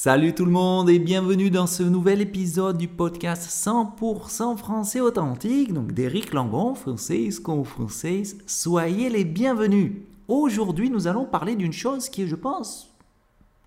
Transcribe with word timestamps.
Salut 0.00 0.32
tout 0.32 0.44
le 0.44 0.52
monde 0.52 0.88
et 0.90 1.00
bienvenue 1.00 1.50
dans 1.50 1.66
ce 1.66 1.82
nouvel 1.82 2.20
épisode 2.20 2.78
du 2.78 2.86
podcast 2.86 3.50
100% 3.50 4.56
français 4.56 5.00
authentique, 5.00 5.72
donc 5.72 5.90
d'Éric 5.90 6.32
Langon, 6.32 6.76
français 6.76 7.30
comme 7.42 7.64
français. 7.64 8.22
Soyez 8.46 9.10
les 9.10 9.24
bienvenus. 9.24 9.94
Aujourd'hui, 10.28 10.88
nous 10.88 11.08
allons 11.08 11.24
parler 11.24 11.56
d'une 11.56 11.72
chose 11.72 12.08
qui 12.10 12.22
est, 12.22 12.28
je 12.28 12.36
pense, 12.36 12.94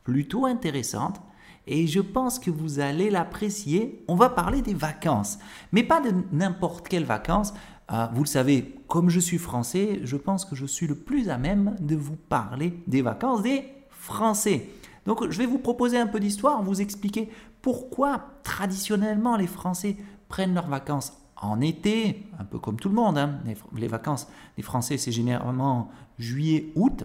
plutôt 0.05 0.45
intéressante 0.45 1.19
et 1.67 1.85
je 1.85 1.99
pense 1.99 2.39
que 2.39 2.49
vous 2.49 2.79
allez 2.79 3.09
l'apprécier. 3.09 4.01
On 4.07 4.15
va 4.15 4.29
parler 4.29 4.61
des 4.61 4.73
vacances, 4.73 5.37
mais 5.73 5.83
pas 5.83 5.99
de 5.99 6.13
n'importe 6.31 6.87
quelles 6.87 7.03
vacances. 7.03 7.53
Euh, 7.91 8.07
vous 8.13 8.23
le 8.23 8.29
savez, 8.29 8.73
comme 8.87 9.09
je 9.09 9.19
suis 9.19 9.37
français, 9.37 9.99
je 10.05 10.15
pense 10.15 10.45
que 10.45 10.55
je 10.55 10.65
suis 10.65 10.87
le 10.87 10.95
plus 10.95 11.27
à 11.27 11.37
même 11.37 11.75
de 11.81 11.97
vous 11.97 12.15
parler 12.15 12.81
des 12.87 13.01
vacances 13.01 13.41
des 13.41 13.65
Français. 13.89 14.69
Donc 15.05 15.29
je 15.29 15.37
vais 15.37 15.45
vous 15.45 15.57
proposer 15.57 15.97
un 15.97 16.07
peu 16.07 16.19
d'histoire, 16.19 16.61
vous 16.63 16.81
expliquer 16.81 17.29
pourquoi 17.61 18.25
traditionnellement 18.43 19.35
les 19.35 19.47
Français 19.47 19.97
prennent 20.29 20.53
leurs 20.53 20.67
vacances 20.67 21.13
en 21.41 21.59
été, 21.59 22.23
un 22.39 22.45
peu 22.45 22.59
comme 22.59 22.79
tout 22.79 22.89
le 22.89 22.95
monde. 22.95 23.17
Hein. 23.17 23.39
Les, 23.75 23.87
vacances 23.87 24.27
des 24.57 24.63
Français, 24.63 24.97
c'est 24.97 25.11
généralement 25.11 25.89
juillet, 26.19 26.71
août, 26.75 27.03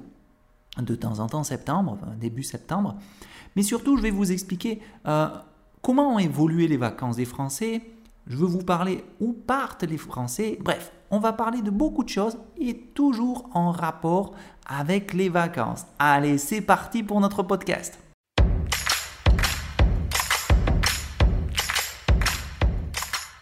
de 0.78 0.95
temps 0.95 1.20
en 1.20 1.27
temps 1.27 1.42
septembre, 1.42 1.98
début 2.20 2.42
septembre. 2.42 2.96
Mais 3.56 3.62
surtout, 3.62 3.96
je 3.96 4.02
vais 4.02 4.10
vous 4.10 4.30
expliquer 4.30 4.82
euh, 5.06 5.28
comment 5.80 6.15
ont 6.15 6.18
évolué 6.18 6.68
les 6.68 6.76
vacances 6.76 7.16
des 7.16 7.24
Français. 7.24 7.82
Je 8.26 8.37
veux 8.37 8.46
vous 8.46 8.62
parler 8.62 9.04
où 9.20 9.32
partent 9.32 9.84
les 9.84 9.96
Français. 9.96 10.59
Bref, 10.62 10.92
on 11.10 11.18
va 11.18 11.32
parler 11.32 11.62
de 11.62 11.70
beaucoup 11.70 12.04
de 12.04 12.09
choses 12.09 12.37
et 12.59 12.76
toujours 12.76 13.48
en 13.54 13.70
rapport 13.70 14.34
avec 14.66 15.12
les 15.12 15.29
vacances. 15.29 15.83
Allez, 15.98 16.38
c'est 16.38 16.61
parti 16.61 17.02
pour 17.02 17.20
notre 17.20 17.43
podcast. 17.43 17.98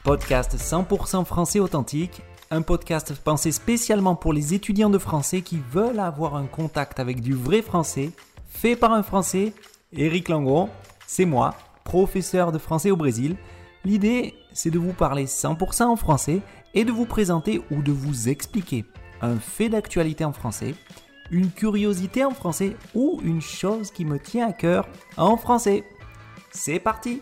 Podcast 0.02 0.56
100% 0.58 1.24
français 1.24 1.60
authentique, 1.60 2.20
un 2.50 2.60
podcast 2.60 3.14
pensé 3.14 3.52
spécialement 3.52 4.14
pour 4.14 4.34
les 4.34 4.52
étudiants 4.52 4.90
de 4.90 4.98
français 4.98 5.40
qui 5.40 5.62
veulent 5.72 5.98
avoir 5.98 6.36
un 6.36 6.44
contact 6.44 7.00
avec 7.00 7.22
du 7.22 7.32
vrai 7.32 7.62
français, 7.62 8.10
fait 8.46 8.76
par 8.76 8.92
un 8.92 9.02
français, 9.02 9.54
Eric 9.92 10.28
Langon, 10.28 10.68
c'est 11.06 11.24
moi, 11.24 11.54
professeur 11.84 12.52
de 12.52 12.58
français 12.58 12.90
au 12.90 12.96
Brésil. 12.96 13.36
L'idée, 13.86 14.34
c'est 14.52 14.70
de 14.70 14.78
vous 14.78 14.92
parler 14.92 15.24
100% 15.24 15.84
en 15.84 15.96
français 15.96 16.40
et 16.74 16.84
de 16.84 16.92
vous 16.92 17.06
présenter 17.06 17.62
ou 17.70 17.80
de 17.80 17.92
vous 17.92 18.28
expliquer 18.28 18.84
un 19.22 19.36
fait 19.36 19.70
d'actualité 19.70 20.24
en 20.24 20.32
français, 20.32 20.74
une 21.30 21.50
curiosité 21.50 22.24
en 22.24 22.30
français 22.30 22.76
ou 22.94 23.20
une 23.22 23.40
chose 23.40 23.90
qui 23.90 24.04
me 24.04 24.18
tient 24.18 24.48
à 24.48 24.52
cœur 24.52 24.88
en 25.16 25.36
français. 25.36 25.84
C'est 26.52 26.78
parti 26.78 27.20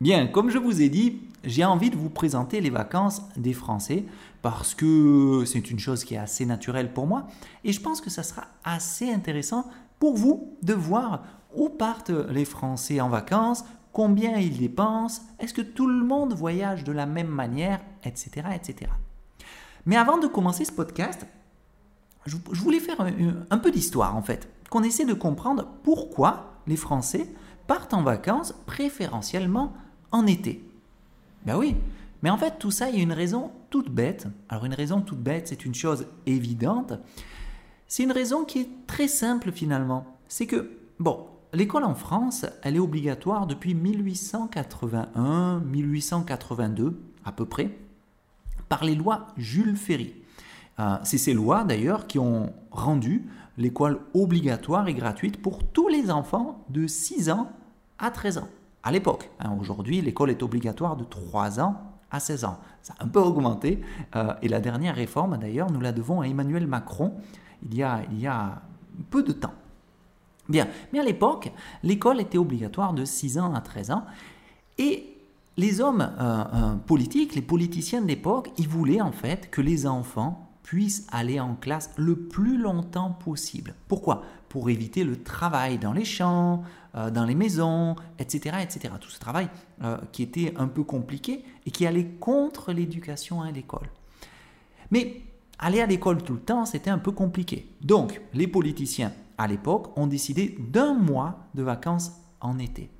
Bien, 0.00 0.28
comme 0.28 0.48
je 0.48 0.56
vous 0.56 0.80
ai 0.80 0.88
dit, 0.88 1.20
j'ai 1.44 1.62
envie 1.62 1.90
de 1.90 1.96
vous 1.96 2.08
présenter 2.08 2.62
les 2.62 2.70
vacances 2.70 3.20
des 3.36 3.52
Français 3.52 4.04
parce 4.40 4.74
que 4.74 5.44
c'est 5.44 5.70
une 5.70 5.78
chose 5.78 6.04
qui 6.04 6.14
est 6.14 6.18
assez 6.18 6.46
naturelle 6.46 6.94
pour 6.94 7.06
moi 7.06 7.26
et 7.64 7.72
je 7.72 7.82
pense 7.82 8.00
que 8.00 8.08
ça 8.08 8.22
sera 8.22 8.46
assez 8.64 9.12
intéressant 9.12 9.66
pour 9.98 10.16
vous 10.16 10.56
de 10.62 10.72
voir 10.72 11.22
où 11.54 11.68
partent 11.68 12.08
les 12.10 12.46
Français 12.46 13.00
en 13.02 13.10
vacances, 13.10 13.64
combien 13.92 14.36
ils 14.38 14.58
dépensent, 14.58 15.22
est-ce 15.38 15.54
que 15.54 15.62
tout 15.62 15.86
le 15.86 16.04
monde 16.04 16.34
voyage 16.34 16.84
de 16.84 16.92
la 16.92 17.06
même 17.06 17.28
manière, 17.28 17.80
etc. 18.04 18.48
etc. 18.54 18.90
Mais 19.86 19.96
avant 19.96 20.18
de 20.18 20.26
commencer 20.26 20.64
ce 20.64 20.72
podcast, 20.72 21.26
je 22.26 22.60
voulais 22.60 22.80
faire 22.80 23.00
un, 23.50 23.58
peu 23.58 23.70
d'histoire 23.70 24.16
en 24.16 24.22
fait, 24.22 24.48
qu'on 24.68 24.82
essaie 24.82 25.06
de 25.06 25.14
comprendre 25.14 25.66
pourquoi 25.82 26.54
les 26.66 26.76
Français 26.76 27.26
partent 27.66 27.94
en 27.94 28.02
vacances 28.02 28.54
préférentiellement 28.66 29.72
en 30.12 30.26
été. 30.26 30.62
Ben 31.46 31.56
oui, 31.56 31.76
mais 32.22 32.30
en 32.30 32.36
fait 32.36 32.58
tout 32.58 32.70
ça, 32.70 32.90
il 32.90 32.96
y 32.96 33.00
a 33.00 33.02
une 33.02 33.12
raison 33.12 33.50
toute 33.70 33.90
bête. 33.90 34.26
Alors 34.48 34.66
une 34.66 34.74
raison 34.74 35.00
toute 35.00 35.20
bête, 35.20 35.48
c'est 35.48 35.64
une 35.64 35.74
chose 35.74 36.06
évidente. 36.26 36.92
C'est 37.88 38.02
une 38.02 38.12
raison 38.12 38.44
qui 38.44 38.60
est 38.60 38.68
très 38.86 39.08
simple 39.08 39.50
finalement. 39.50 40.06
C'est 40.28 40.46
que, 40.46 40.78
bon, 40.98 41.26
l'école 41.52 41.84
en 41.84 41.94
France, 41.94 42.46
elle 42.62 42.76
est 42.76 42.80
obligatoire 42.80 43.46
depuis 43.46 43.74
1881, 43.74 45.60
1882 45.60 47.00
à 47.24 47.32
peu 47.32 47.44
près, 47.44 47.76
par 48.68 48.84
les 48.84 48.94
lois 48.94 49.28
Jules 49.36 49.76
Ferry. 49.76 50.14
Euh, 50.78 50.96
c'est 51.02 51.18
ces 51.18 51.34
lois 51.34 51.64
d'ailleurs 51.64 52.06
qui 52.06 52.18
ont 52.18 52.52
rendu 52.70 53.26
l'école 53.58 54.00
obligatoire 54.14 54.88
et 54.88 54.94
gratuite 54.94 55.42
pour 55.42 55.64
tous 55.64 55.88
les 55.88 56.10
enfants 56.10 56.64
de 56.70 56.86
6 56.86 57.30
ans 57.30 57.50
à 57.98 58.10
13 58.10 58.38
ans 58.38 58.48
à 58.82 58.92
l'époque. 58.92 59.30
Hein, 59.40 59.56
aujourd'hui, 59.60 60.00
l'école 60.00 60.30
est 60.30 60.42
obligatoire 60.42 60.96
de 60.96 61.04
3 61.04 61.60
ans 61.60 61.76
à 62.10 62.20
16 62.20 62.44
ans. 62.44 62.58
Ça 62.82 62.94
a 62.98 63.04
un 63.04 63.08
peu 63.08 63.20
augmenté. 63.20 63.80
Euh, 64.16 64.32
et 64.42 64.48
la 64.48 64.60
dernière 64.60 64.94
réforme, 64.94 65.36
d'ailleurs, 65.38 65.70
nous 65.70 65.80
la 65.80 65.92
devons 65.92 66.22
à 66.22 66.26
Emmanuel 66.26 66.66
Macron 66.66 67.14
il 67.62 67.74
y 67.74 67.82
a, 67.82 68.02
il 68.10 68.20
y 68.20 68.26
a 68.26 68.62
peu 69.10 69.22
de 69.22 69.32
temps. 69.32 69.52
Bien, 70.50 70.66
mais 70.92 70.98
à 70.98 71.04
l'époque, 71.04 71.52
l'école 71.84 72.20
était 72.20 72.36
obligatoire 72.36 72.92
de 72.92 73.04
6 73.04 73.38
ans 73.38 73.54
à 73.54 73.60
13 73.60 73.92
ans. 73.92 74.04
Et 74.78 75.16
les 75.56 75.80
hommes 75.80 76.10
euh, 76.18 76.44
euh, 76.54 76.74
politiques, 76.74 77.36
les 77.36 77.42
politiciens 77.42 78.02
de 78.02 78.08
l'époque, 78.08 78.50
ils 78.58 78.68
voulaient 78.68 79.00
en 79.00 79.12
fait 79.12 79.48
que 79.50 79.60
les 79.60 79.86
enfants 79.86 80.48
puissent 80.64 81.06
aller 81.12 81.38
en 81.38 81.54
classe 81.54 81.90
le 81.96 82.16
plus 82.16 82.58
longtemps 82.58 83.12
possible. 83.12 83.74
Pourquoi? 83.86 84.22
Pour 84.48 84.70
éviter 84.70 85.04
le 85.04 85.22
travail 85.22 85.78
dans 85.78 85.92
les 85.92 86.04
champs, 86.04 86.64
euh, 86.96 87.10
dans 87.10 87.24
les 87.24 87.36
maisons, 87.36 87.94
etc., 88.18 88.56
etc. 88.62 88.94
Tout 89.00 89.10
ce 89.10 89.20
travail 89.20 89.48
qui 90.12 90.22
était 90.22 90.52
un 90.58 90.66
peu 90.66 90.82
compliqué 90.82 91.44
et 91.64 91.70
qui 91.70 91.86
allait 91.86 92.06
contre 92.20 92.72
l'éducation 92.72 93.40
à 93.40 93.50
l'école. 93.50 93.88
Mais 94.90 95.22
aller 95.58 95.80
à 95.80 95.86
l'école 95.86 96.22
tout 96.22 96.34
le 96.34 96.40
temps, 96.40 96.66
c'était 96.66 96.90
un 96.90 96.98
peu 96.98 97.12
compliqué. 97.12 97.66
Donc, 97.80 98.20
les 98.34 98.46
politiciens 98.46 99.12
à 99.40 99.46
l'époque 99.46 99.96
ont 99.96 100.06
décidé 100.06 100.54
d'un 100.58 100.92
mois 100.92 101.46
de 101.54 101.62
vacances 101.62 102.12
en 102.42 102.58
été. 102.58 102.90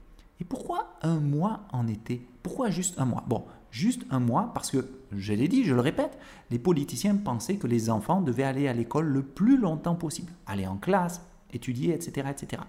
Et 0.41 0.45
pourquoi 0.45 0.95
un 1.03 1.21
mois 1.21 1.67
en 1.71 1.87
été? 1.87 2.27
Pourquoi 2.43 2.71
juste 2.71 2.99
un 2.99 3.05
mois? 3.05 3.25
Bon, 3.29 3.45
juste 3.71 4.07
un 4.11 4.21
mois 4.21 4.51
parce 4.55 4.71
que, 4.71 4.89
je 5.13 5.35
l'ai 5.35 5.49
dit, 5.49 5.65
je 5.65 5.75
le 5.75 5.83
répète, 5.83 6.17
les 6.51 6.59
politiciens 6.59 7.15
pensaient 7.17 7.57
que 7.57 7.67
les 7.67 7.91
enfants 7.91 8.23
devaient 8.23 8.45
aller 8.45 8.69
à 8.69 8.73
l'école 8.73 9.09
le 9.09 9.23
plus 9.23 9.59
longtemps 9.59 9.97
possible, 9.97 10.33
aller 10.47 10.67
en 10.67 10.79
classe, 10.79 11.21
étudier, 11.53 11.93
etc. 11.93 12.29
etc. 12.31 12.63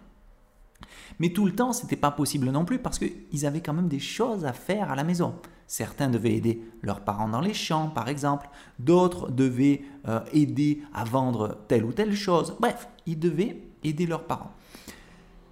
Mais 1.20 1.30
tout 1.30 1.46
le 1.46 1.56
temps, 1.56 1.72
ce 1.72 1.84
n'était 1.84 1.96
pas 1.96 2.12
possible 2.12 2.50
non 2.50 2.66
plus 2.66 2.80
parce 2.80 3.00
qu'ils 3.00 3.46
avaient 3.46 3.62
quand 3.62 3.74
même 3.74 3.88
des 3.88 4.00
choses 4.00 4.44
à 4.44 4.52
faire 4.52 4.92
à 4.92 4.96
la 4.96 5.06
maison. 5.06 5.36
Certains 5.72 6.10
devaient 6.10 6.34
aider 6.34 6.62
leurs 6.82 7.00
parents 7.00 7.30
dans 7.30 7.40
les 7.40 7.54
champs, 7.54 7.88
par 7.88 8.10
exemple. 8.10 8.50
D'autres 8.78 9.32
devaient 9.32 9.84
euh, 10.06 10.20
aider 10.34 10.82
à 10.94 11.06
vendre 11.06 11.60
telle 11.70 11.86
ou 11.86 11.94
telle 11.94 12.14
chose. 12.14 12.58
Bref, 12.60 12.90
ils 13.06 13.18
devaient 13.18 13.64
aider 13.82 14.06
leurs 14.06 14.26
parents. 14.26 14.52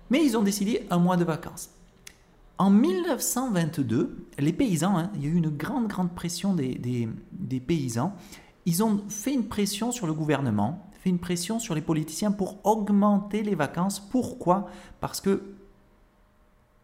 Mais 0.10 0.22
ils 0.22 0.36
ont 0.36 0.44
décidé 0.44 0.86
un 0.90 0.98
mois 0.98 1.16
de 1.16 1.24
vacances. 1.24 1.70
En 2.58 2.70
1922, 2.70 4.28
les 4.38 4.52
paysans, 4.52 4.98
hein, 4.98 5.10
il 5.16 5.24
y 5.24 5.28
a 5.28 5.30
eu 5.30 5.38
une 5.38 5.52
grande, 5.52 5.88
grande 5.88 6.14
pression 6.14 6.54
des, 6.54 7.08
paysans. 7.66 8.14
Ils 8.66 8.84
ont 8.84 9.02
fait 9.08 9.34
une 9.34 9.48
pression 9.48 9.94
sur 9.94 10.06
le 10.06 10.14
gouvernement, 10.14 10.92
fait 11.02 11.12
une 11.12 11.20
pression 11.20 11.60
sur 11.60 11.76
les 11.76 11.82
politiciens 11.82 12.34
pour 12.34 12.60
augmenter 12.66 13.42
les 13.42 13.56
vacances. 13.56 14.02
Pourquoi? 14.02 14.68
Parce 15.00 15.22
que 15.22 15.59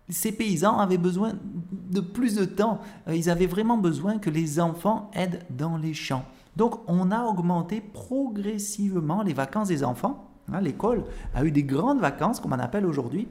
ces 0.10 0.32
paysans 0.32 0.78
avaient 0.78 0.98
besoin 0.98 1.34
de 1.72 2.00
plus 2.00 2.36
de 2.36 2.46
temps. 2.46 2.80
Euh, 3.08 3.16
ils 3.16 3.30
avaient 3.30 3.48
vraiment 3.48 3.78
besoin 3.78 4.20
que 4.20 4.30
les 4.30 4.60
enfants 4.60 5.10
aident 5.14 5.44
dans 5.50 5.78
les 5.78 5.94
champs. 5.94 6.25
Donc 6.56 6.80
on 6.88 7.12
a 7.12 7.24
augmenté 7.24 7.81
progressivement 7.81 9.24
les 9.24 9.34
vacances 9.34 9.69
des 9.69 9.84
enfants. 9.84 10.30
Hein, 10.52 10.62
l'école 10.62 11.04
a 11.34 11.44
eu 11.44 11.52
des 11.52 11.63
grandes 11.63 12.00
vacances, 12.00 12.40
comme 12.40 12.54
on 12.54 12.60
appelle 12.60 12.86
aujourd'hui, 12.86 13.28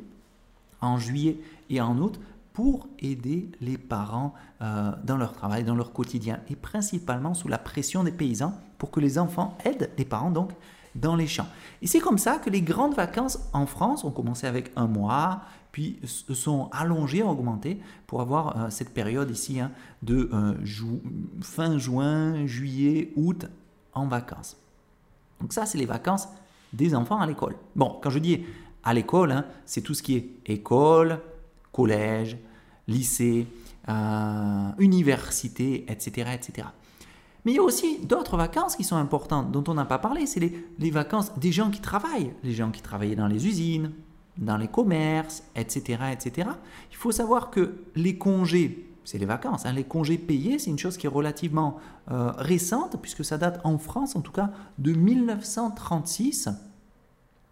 en 0.80 0.98
juillet 0.98 1.38
et 1.70 1.80
en 1.80 1.96
août, 1.98 2.18
pour 2.52 2.86
aider 3.00 3.50
les 3.60 3.78
parents 3.78 4.34
euh, 4.62 4.92
dans 5.04 5.16
leur 5.16 5.32
travail, 5.32 5.64
dans 5.64 5.74
leur 5.74 5.92
quotidien, 5.92 6.40
et 6.48 6.56
principalement 6.56 7.34
sous 7.34 7.48
la 7.48 7.58
pression 7.58 8.04
des 8.04 8.12
paysans, 8.12 8.54
pour 8.78 8.90
que 8.90 9.00
les 9.00 9.18
enfants 9.18 9.56
aident 9.64 9.90
les 9.96 10.04
parents 10.04 10.30
donc 10.30 10.50
dans 10.94 11.16
les 11.16 11.26
champs. 11.26 11.48
Et 11.82 11.86
c'est 11.86 11.98
comme 11.98 12.18
ça 12.18 12.38
que 12.38 12.50
les 12.50 12.62
grandes 12.62 12.94
vacances 12.94 13.38
en 13.52 13.66
France 13.66 14.04
ont 14.04 14.10
commencé 14.10 14.46
avec 14.46 14.70
un 14.76 14.86
mois, 14.86 15.42
puis 15.74 15.98
se 16.04 16.34
sont 16.34 16.68
allongées, 16.70 17.24
augmentées, 17.24 17.80
pour 18.06 18.20
avoir 18.20 18.56
euh, 18.56 18.70
cette 18.70 18.94
période 18.94 19.28
ici 19.28 19.58
hein, 19.58 19.72
de 20.04 20.30
euh, 20.32 20.54
fin 21.40 21.78
juin, 21.78 22.46
juillet, 22.46 23.10
août 23.16 23.46
en 23.92 24.06
vacances. 24.06 24.56
Donc 25.40 25.52
ça, 25.52 25.66
c'est 25.66 25.76
les 25.76 25.84
vacances 25.84 26.28
des 26.72 26.94
enfants 26.94 27.18
à 27.18 27.26
l'école. 27.26 27.56
Bon, 27.74 27.98
quand 28.00 28.10
je 28.10 28.20
dis 28.20 28.44
à 28.84 28.94
l'école, 28.94 29.32
hein, 29.32 29.46
c'est 29.66 29.80
tout 29.80 29.94
ce 29.94 30.04
qui 30.04 30.14
est 30.14 30.30
école, 30.46 31.18
collège, 31.72 32.36
lycée, 32.86 33.48
euh, 33.88 34.70
université, 34.78 35.86
etc., 35.88 36.30
etc. 36.34 36.68
Mais 37.44 37.50
il 37.50 37.56
y 37.56 37.58
a 37.58 37.64
aussi 37.64 37.98
d'autres 37.98 38.36
vacances 38.36 38.76
qui 38.76 38.84
sont 38.84 38.94
importantes, 38.94 39.50
dont 39.50 39.64
on 39.66 39.74
n'a 39.74 39.86
pas 39.86 39.98
parlé. 39.98 40.26
C'est 40.26 40.38
les, 40.78 40.90
vacances 40.92 41.36
des 41.36 41.50
gens 41.50 41.72
qui 41.72 41.80
travaillent. 41.80 42.32
Les 42.44 42.52
gens 42.52 42.70
qui 42.70 42.80
travaillaient 42.80 43.16
dans 43.16 43.26
les 43.26 43.48
usines, 43.48 43.90
dans 44.38 44.56
les 44.56 44.68
commerces, 44.68 45.44
etc. 45.54 46.04
etc. 46.12 46.48
Il 46.90 46.96
faut 46.96 47.12
savoir 47.12 47.50
que 47.50 47.74
les 47.94 48.18
congés, 48.18 48.88
c'est 49.04 49.18
les 49.18 49.26
vacances, 49.26 49.66
hein, 49.66 49.72
les 49.72 49.84
congés 49.84 50.18
payés, 50.18 50.58
c'est 50.58 50.70
une 50.70 50.78
chose 50.78 50.96
qui 50.96 51.06
est 51.06 51.10
relativement 51.10 51.78
euh, 52.10 52.32
récente, 52.36 53.00
puisque 53.00 53.24
ça 53.24 53.38
date 53.38 53.60
en 53.64 53.78
France, 53.78 54.16
en 54.16 54.20
tout 54.20 54.32
cas, 54.32 54.50
de 54.78 54.92
1936. 54.92 56.48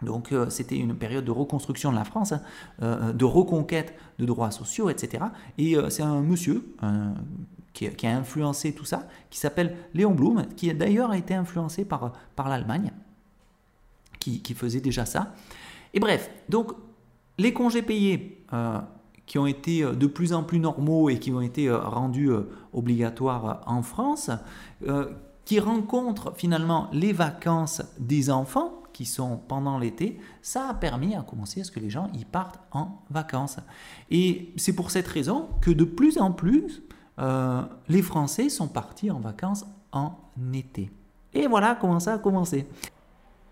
Donc 0.02 0.32
euh, 0.32 0.50
c'était 0.50 0.76
une 0.76 0.96
période 0.96 1.24
de 1.24 1.30
reconstruction 1.30 1.92
de 1.92 1.96
la 1.96 2.04
France, 2.04 2.32
hein, 2.32 2.42
euh, 2.82 3.12
de 3.12 3.24
reconquête 3.24 3.94
de 4.18 4.26
droits 4.26 4.50
sociaux, 4.50 4.90
etc. 4.90 5.24
Et 5.58 5.76
c'est 5.90 6.02
un 6.02 6.20
monsieur 6.20 6.74
qui, 7.72 8.06
a 8.06 8.16
influencé 8.16 8.74
tout 8.74 8.84
ça, 8.84 9.06
qui 9.30 9.38
s'appelle 9.38 9.76
Léon 9.94 10.12
Blum, 10.12 10.46
qui 10.56 10.68
a 10.70 10.74
d'ailleurs 10.74 11.14
été 11.14 11.34
influencé 11.34 11.84
par, 11.84 12.12
par 12.34 12.48
l'Allemagne, 12.48 12.92
qui, 14.18 14.42
qui, 14.42 14.54
faisait 14.54 14.80
déjà 14.80 15.06
ça. 15.06 15.34
Et 15.94 16.00
bref, 16.00 16.30
donc 16.48 16.72
les 17.38 17.52
congés 17.52 17.82
payés 17.82 18.44
qui 19.26 19.38
ont 19.38 19.46
été 19.46 19.82
de 19.82 20.06
plus 20.06 20.32
en 20.32 20.42
plus 20.42 20.58
normaux 20.58 21.08
et 21.08 21.18
qui 21.18 21.32
ont 21.32 21.40
été 21.40 21.70
rendus 21.70 22.30
obligatoires 22.72 23.62
en 23.66 23.82
France, 23.82 24.30
qui 25.44 25.60
rencontrent 25.60 26.34
finalement 26.36 26.88
les 26.92 27.12
vacances 27.12 27.82
des 27.98 28.30
enfants, 28.30 28.82
qui 28.92 29.06
sont 29.06 29.40
pendant 29.48 29.78
l'été, 29.78 30.18
ça 30.42 30.68
a 30.68 30.74
permis 30.74 31.14
à 31.14 31.22
commencer 31.22 31.62
à 31.62 31.64
ce 31.64 31.70
que 31.70 31.80
les 31.80 31.90
gens 31.90 32.10
y 32.14 32.24
partent 32.24 32.60
en 32.72 33.02
vacances. 33.10 33.56
Et 34.10 34.52
c'est 34.56 34.74
pour 34.74 34.90
cette 34.90 35.08
raison 35.08 35.48
que 35.60 35.70
de 35.70 35.84
plus 35.84 36.18
en 36.18 36.32
plus, 36.32 36.82
euh, 37.18 37.62
les 37.88 38.02
Français 38.02 38.48
sont 38.48 38.68
partis 38.68 39.10
en 39.10 39.20
vacances 39.20 39.64
en 39.92 40.14
été. 40.52 40.90
Et 41.32 41.46
voilà 41.46 41.74
comment 41.74 42.00
ça 42.00 42.14
a 42.14 42.18
commencé. 42.18 42.66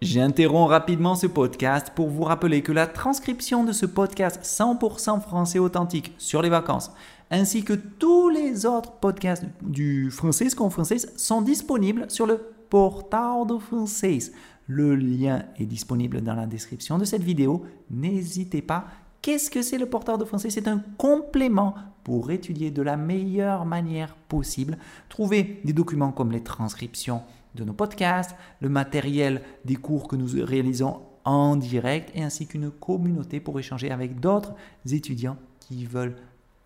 J'interromps 0.03 0.71
rapidement 0.71 1.15
ce 1.15 1.27
podcast 1.27 1.93
pour 1.95 2.09
vous 2.09 2.23
rappeler 2.25 2.63
que 2.63 2.73
la 2.73 2.87
transcription 2.87 3.65
de 3.65 3.73
ce 3.73 3.85
podcast 3.85 4.41
100% 4.43 5.21
français 5.21 5.59
authentique 5.59 6.15
sur 6.17 6.41
les 6.41 6.49
vacances, 6.49 6.91
ainsi 7.31 7.65
que 7.65 7.75
tous 7.75 8.31
les 8.31 8.65
autres 8.65 8.93
podcasts 8.93 9.45
du 9.61 10.11
français 10.11 10.49
qu'en 10.57 10.71
français 10.71 10.97
sont 11.19 11.43
disponibles 11.43 12.07
sur 12.09 12.27
le 12.27 12.39
portal 12.71 13.47
de 13.47 13.59
français. 13.59 14.21
Le 14.67 14.95
lien 14.97 15.43
est 15.59 15.67
disponible 15.67 16.23
dans 16.23 16.35
la 16.35 16.47
description 16.47 16.97
de 16.97 17.05
cette 17.05 17.23
vidéo. 17.23 17.67
N'hésitez 17.91 18.63
pas. 18.63 18.87
Qu'est-ce 19.21 19.51
que 19.51 19.61
c'est 19.61 19.77
le 19.77 19.85
portail 19.85 20.17
de 20.17 20.25
français 20.25 20.49
C'est 20.49 20.67
un 20.67 20.83
complément 20.97 21.75
pour 22.05 22.31
étudier 22.31 22.71
de 22.71 22.81
la 22.81 22.97
meilleure 22.97 23.67
manière 23.67 24.15
possible. 24.15 24.79
Trouver 25.11 25.61
des 25.63 25.75
documents 25.75 26.13
comme 26.13 26.33
les 26.33 26.43
transcriptions 26.43 27.21
de 27.55 27.65
nos 27.65 27.73
podcasts, 27.73 28.35
le 28.61 28.69
matériel 28.69 29.43
des 29.65 29.77
cours 29.77 30.09
que 30.09 30.17
nous 30.17 30.45
réalisons 30.45 31.01
en 31.25 31.57
direct 31.57 32.11
et 32.15 32.23
ainsi 32.23 32.47
qu'une 32.47 32.71
communauté 32.71 33.41
pour 33.41 33.59
échanger 33.59 33.91
avec 33.91 34.21
d'autres 34.21 34.55
étudiants 34.91 35.37
qui 35.61 35.85
veulent 35.85 36.17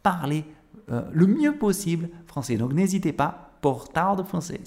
parler 0.03 0.45
euh, 0.91 1.03
le 1.13 1.27
mieux 1.27 1.57
possible 1.57 2.09
français. 2.27 2.57
Donc 2.57 2.73
n'hésitez 2.73 3.13
pas, 3.13 3.53
portail 3.61 4.17
de 4.17 4.23
français. 4.23 4.61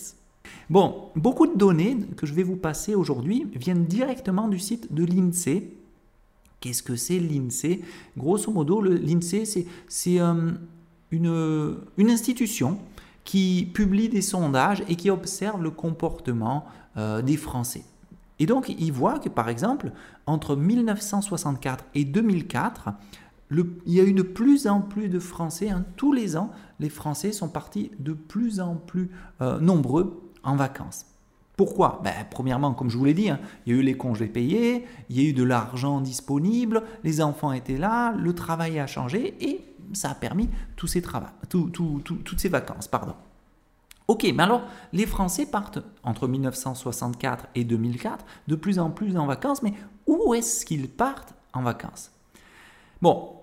Bon, 0.69 1.09
beaucoup 1.15 1.47
de 1.47 1.55
données 1.55 1.97
que 2.15 2.25
je 2.25 2.33
vais 2.33 2.43
vous 2.43 2.55
passer 2.55 2.95
aujourd'hui 2.95 3.47
viennent 3.53 3.85
directement 3.85 4.47
du 4.47 4.59
site 4.59 4.93
de 4.93 5.05
l'INSEE. 5.05 5.73
Qu'est-ce 6.59 6.83
que 6.83 6.95
c'est 6.95 7.19
l'INSEE? 7.19 7.81
Grosso 8.17 8.51
modo, 8.51 8.81
l'INSEE, 8.81 9.45
c'est 9.87 10.19
euh, 10.19 10.51
une, 11.11 11.77
une, 11.97 12.09
institution 12.09 12.79
qui 13.27 13.69
publie 13.73 14.07
des 14.07 14.21
sondages 14.21 14.85
et 14.87 14.95
qui 14.95 15.09
observe 15.09 15.61
le 15.61 15.69
comportement 15.69 16.63
euh, 16.95 17.21
des 17.21 17.35
Français. 17.35 17.83
Et 18.39 18.45
donc, 18.45 18.69
il 18.69 18.91
voit 18.93 19.19
que, 19.19 19.27
par 19.27 19.49
exemple, 19.49 19.91
entre 20.25 20.55
1964 20.55 21.83
et 21.93 22.05
2004, 22.05 22.89
il 23.51 23.65
y 23.85 23.99
a 23.99 24.03
eu 24.03 24.13
de 24.13 24.21
plus 24.21 24.65
en 24.65 24.79
plus 24.79 25.09
de 25.09 25.19
Français. 25.19 25.69
Hein, 25.69 25.83
tous 25.97 26.13
les 26.13 26.37
ans, 26.37 26.51
les 26.79 26.87
Français 26.87 27.33
sont 27.33 27.49
partis 27.49 27.91
de 27.99 28.13
plus 28.13 28.61
en 28.61 28.75
plus 28.75 29.09
euh, 29.41 29.59
nombreux 29.59 30.31
en 30.43 30.55
vacances. 30.55 31.05
Pourquoi? 31.57 31.99
Ben, 32.05 32.13
Premièrement, 32.31 32.73
comme 32.73 32.89
je 32.89 32.97
vous 32.97 33.03
l'ai 33.03 33.13
dit, 33.13 33.29
hein, 33.29 33.41
il 33.65 33.73
y 33.73 33.75
a 33.75 33.79
eu 33.81 33.83
les 33.83 33.97
congés 33.97 34.27
payés, 34.27 34.85
il 35.09 35.21
y 35.21 35.25
a 35.25 35.29
eu 35.29 35.33
de 35.33 35.43
l'argent 35.43 35.99
disponible, 35.99 36.81
les 37.03 37.19
enfants 37.19 37.51
étaient 37.51 37.77
là, 37.77 38.13
le 38.13 38.33
travail 38.33 38.79
a 38.79 38.87
changé 38.87 39.35
et 39.41 39.65
ça 39.93 40.11
a 40.11 40.15
permis 40.15 40.49
tous 40.75 40.87
ces 40.87 41.01
travaux, 41.01 41.27
toutes 41.49 42.39
ces 42.39 42.49
vacances. 42.49 42.87
Pardon. 42.87 43.15
Ok, 44.07 44.23
mais 44.33 44.43
alors 44.43 44.61
les 44.93 45.05
Français 45.05 45.45
partent 45.45 45.79
entre 46.03 46.27
1964 46.27 47.47
et 47.55 47.65
2004 47.65 48.25
de 48.47 48.55
plus 48.55 48.79
en 48.79 48.89
plus 48.89 49.17
en 49.17 49.25
vacances, 49.25 49.61
mais 49.61 49.73
où 50.05 50.33
est-ce 50.33 50.65
qu'ils 50.65 50.89
partent 50.89 51.33
en 51.53 51.61
vacances? 51.61 52.11
Bon, 53.01 53.33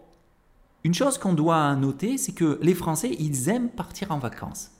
une 0.82 0.94
chose 0.94 1.18
qu'on 1.18 1.34
doit 1.34 1.74
noter, 1.76 2.18
c'est 2.18 2.32
que 2.32 2.58
les 2.62 2.74
Français, 2.74 3.14
ils 3.18 3.48
aiment 3.48 3.68
partir 3.68 4.10
en 4.10 4.18
vacances. 4.18 4.70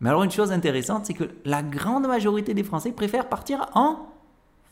Mais 0.00 0.08
alors 0.10 0.22
une 0.22 0.30
chose 0.30 0.52
intéressante, 0.52 1.06
c'est 1.06 1.14
que 1.14 1.30
la 1.44 1.62
grande 1.62 2.06
majorité 2.06 2.54
des 2.54 2.62
Français 2.62 2.92
préfèrent 2.92 3.28
partir 3.28 3.66
en 3.74 4.06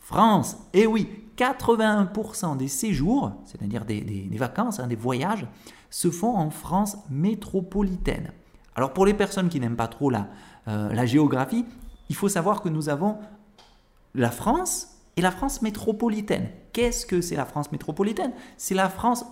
France. 0.06 0.56
Et 0.72 0.86
oui, 0.86 1.08
81% 1.36 2.56
des 2.56 2.68
séjours, 2.68 3.32
c'est-à-dire 3.44 3.84
des, 3.84 4.30
vacances, 4.38 4.78
hein, 4.78 4.86
des 4.86 4.94
voyages, 4.94 5.48
se 5.90 6.12
font 6.12 6.36
en 6.36 6.50
France 6.50 6.96
métropolitaine. 7.10 8.30
Alors 8.76 8.92
pour 8.92 9.04
les 9.04 9.14
personnes 9.14 9.48
qui 9.48 9.58
n'aiment 9.58 9.74
pas 9.74 9.88
trop 9.88 10.08
la, 10.08 10.28
euh, 10.68 10.92
la 10.92 11.06
géographie, 11.06 11.64
il 12.08 12.14
faut 12.14 12.28
savoir 12.28 12.62
que 12.62 12.68
nous 12.68 12.88
avons 12.88 13.18
la 14.14 14.30
France 14.30 14.96
et 15.16 15.22
la 15.22 15.32
France 15.32 15.60
métropolitaine. 15.60 16.50
Qu'est-ce 16.72 17.04
que 17.04 17.20
c'est 17.20 17.34
la 17.34 17.44
France 17.44 17.72
métropolitaine? 17.72 18.30
C'est 18.56 18.76
la 18.76 18.88
France 18.88 19.24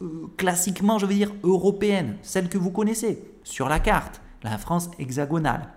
euh, 0.00 0.32
classiquement, 0.38 0.98
je 0.98 1.04
veux 1.04 1.12
dire, 1.12 1.32
européenne, 1.42 2.16
celle 2.22 2.48
que 2.48 2.56
vous 2.56 2.70
connaissez 2.70 3.22
sur 3.42 3.68
la 3.68 3.78
carte 3.78 4.22
la 4.42 4.56
France 4.58 4.90
hexagonale. 4.98 5.68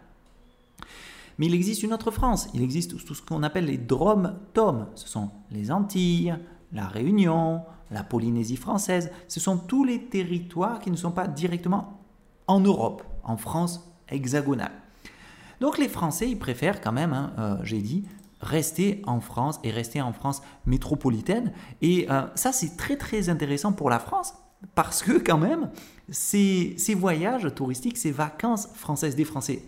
Mais 1.37 1.45
il 1.45 1.53
existe 1.53 1.83
une 1.83 1.93
autre 1.93 2.11
France, 2.11 2.49
il 2.53 2.61
existe 2.61 3.03
tout 3.05 3.13
ce 3.13 3.21
qu'on 3.21 3.43
appelle 3.43 3.65
les 3.65 3.77
Drômes-Tomes. 3.77 4.87
Ce 4.95 5.07
sont 5.07 5.29
les 5.51 5.71
Antilles, 5.71 6.35
la 6.71 6.87
Réunion, 6.87 7.61
la 7.91 8.03
Polynésie 8.03 8.55
française. 8.55 9.11
Ce 9.27 9.39
sont 9.39 9.57
tous 9.57 9.83
les 9.83 10.05
territoires 10.05 10.79
qui 10.79 10.91
ne 10.91 10.95
sont 10.95 11.11
pas 11.11 11.27
directement 11.27 12.01
en 12.47 12.59
Europe, 12.59 13.03
en 13.23 13.37
France 13.37 13.93
hexagonale. 14.09 14.71
Donc 15.59 15.77
les 15.77 15.89
Français, 15.89 16.29
ils 16.29 16.39
préfèrent 16.39 16.81
quand 16.81 16.91
même, 16.91 17.13
hein, 17.13 17.33
euh, 17.39 17.57
j'ai 17.63 17.81
dit, 17.81 18.05
rester 18.41 19.01
en 19.05 19.19
France 19.19 19.59
et 19.63 19.71
rester 19.71 20.01
en 20.01 20.13
France 20.13 20.41
métropolitaine. 20.65 21.51
Et 21.81 22.07
euh, 22.09 22.23
ça, 22.35 22.51
c'est 22.51 22.77
très 22.77 22.97
très 22.97 23.29
intéressant 23.29 23.73
pour 23.73 23.89
la 23.89 23.99
France 23.99 24.33
parce 24.75 25.03
que 25.03 25.17
quand 25.19 25.37
même, 25.37 25.69
ces, 26.09 26.75
voyages 26.95 27.53
touristiques, 27.53 27.97
ces 27.97 28.11
vacances 28.11 28.67
françaises 28.73 29.15
des 29.15 29.25
Français 29.25 29.61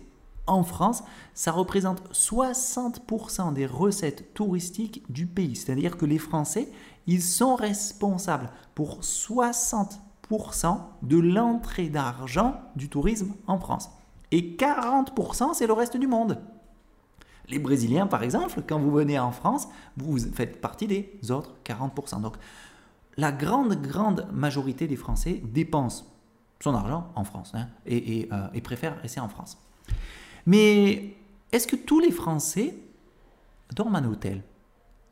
en 0.50 0.64
France, 0.64 1.02
ça 1.32 1.52
représente 1.52 2.02
60% 2.12 3.52
des 3.52 3.66
recettes 3.66 4.34
touristiques 4.34 5.04
du 5.08 5.26
pays. 5.26 5.56
C'est-à-dire 5.56 5.96
que 5.96 6.06
les 6.06 6.18
Français, 6.18 6.68
ils 7.06 7.22
sont 7.22 7.54
responsables 7.54 8.50
pour 8.74 9.00
60% 9.00 9.98
de 11.02 11.18
l'entrée 11.18 11.88
d'argent 11.88 12.60
du 12.76 12.88
tourisme 12.88 13.32
en 13.46 13.58
France. 13.58 13.90
Et 14.32 14.56
40%, 14.56 15.54
c'est 15.54 15.66
le 15.66 15.72
reste 15.72 15.96
du 15.96 16.06
monde. 16.06 16.40
Les 17.48 17.58
Brésiliens, 17.58 18.06
par 18.06 18.22
exemple, 18.22 18.62
quand 18.66 18.78
vous 18.78 18.90
venez 18.90 19.18
en 19.18 19.32
France, 19.32 19.68
vous 19.96 20.18
faites 20.18 20.60
partie 20.60 20.86
des 20.86 21.30
autres 21.30 21.54
40%. 21.64 22.20
Donc, 22.20 22.36
la 23.16 23.32
grande, 23.32 23.80
grande 23.82 24.28
majorité 24.32 24.86
des 24.86 24.96
Français 24.96 25.42
dépensent 25.44 26.04
son 26.60 26.74
argent 26.74 27.10
en 27.16 27.24
France 27.24 27.52
hein, 27.54 27.68
et, 27.86 28.28
euh, 28.32 28.46
et, 28.54 28.60
préfèrent 28.60 29.00
rester 29.00 29.20
en 29.20 29.28
France. 29.28 29.58
Mais 30.46 31.14
est-ce 31.52 31.66
que 31.66 31.76
tous 31.76 32.00
les 32.00 32.10
Français 32.10 32.74
dorment 33.74 33.96
en 33.96 34.04
hôtel? 34.04 34.42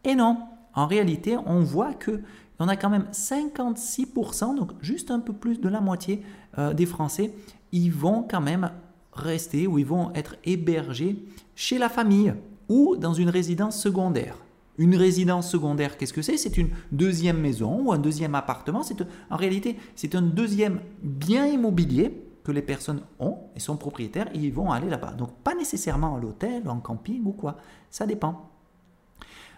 Et 0.04 0.14
non, 0.14 0.38
en 0.75 0.87
réalité, 0.87 1.37
on 1.47 1.61
voit 1.61 1.94
que 1.94 2.20
en 2.58 2.68
a 2.68 2.76
quand 2.76 2.90
même 2.90 3.06
56%, 3.12 4.56
donc 4.56 4.73
juste 4.80 5.11
un 5.11 5.20
peu 5.20 5.32
plus 5.32 5.61
de 5.61 5.68
la 5.68 5.80
moitié 5.80 6.23
euh, 6.58 6.75
des 6.75 6.87
Français, 6.87 7.32
ils 7.73 7.92
vont 7.92 8.25
quand 8.28 8.40
même 8.40 8.70
rester 9.12 9.66
ou 9.66 9.78
ils 9.78 9.87
vont 9.87 10.12
être 10.14 10.37
hébergés 10.44 11.25
chez 11.54 11.78
la 11.78 11.88
famille 11.88 12.35
ou 12.68 12.97
dans 12.97 13.14
une 13.14 13.28
résidence 13.28 13.80
secondaire. 13.80 14.37
Une 14.76 14.94
résidence 14.94 15.50
secondaire, 15.50 15.97
qu'est-ce 15.97 16.12
que 16.12 16.23
c'est? 16.23 16.37
C'est 16.37 16.56
une 16.56 16.70
deuxième 16.92 17.38
maison 17.38 17.80
ou 17.82 17.92
un 17.92 17.99
deuxième 17.99 18.35
appartement. 18.35 18.85
C'est 18.85 19.02
en 19.30 19.37
réalité, 19.37 19.76
c'est 19.97 20.14
un 20.14 20.23
deuxième 20.23 20.80
bien 21.02 21.47
immobilier 21.47 22.27
que 22.45 22.52
les 22.52 22.62
personnes 22.62 23.02
ont 23.18 23.38
et 23.57 23.61
sont 23.61 23.76
propriétaires 23.76 24.28
ils 24.35 24.52
vont 24.52 24.71
aller 24.71 24.88
là-bas. 24.88 25.12
Donc 25.12 25.33
pas 25.45 25.54
nécessairement 25.54 26.16
à 26.16 26.21
l'hôtel, 26.21 26.68
en 26.68 26.80
camping 26.80 27.25
ou 27.25 27.33
quoi. 27.33 27.57
Ça 27.90 28.07
dépend. 28.07 28.50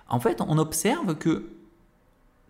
En 0.08 0.20
fait, 0.20 0.40
on 0.40 0.58
observe 0.58 1.16
que 1.16 1.50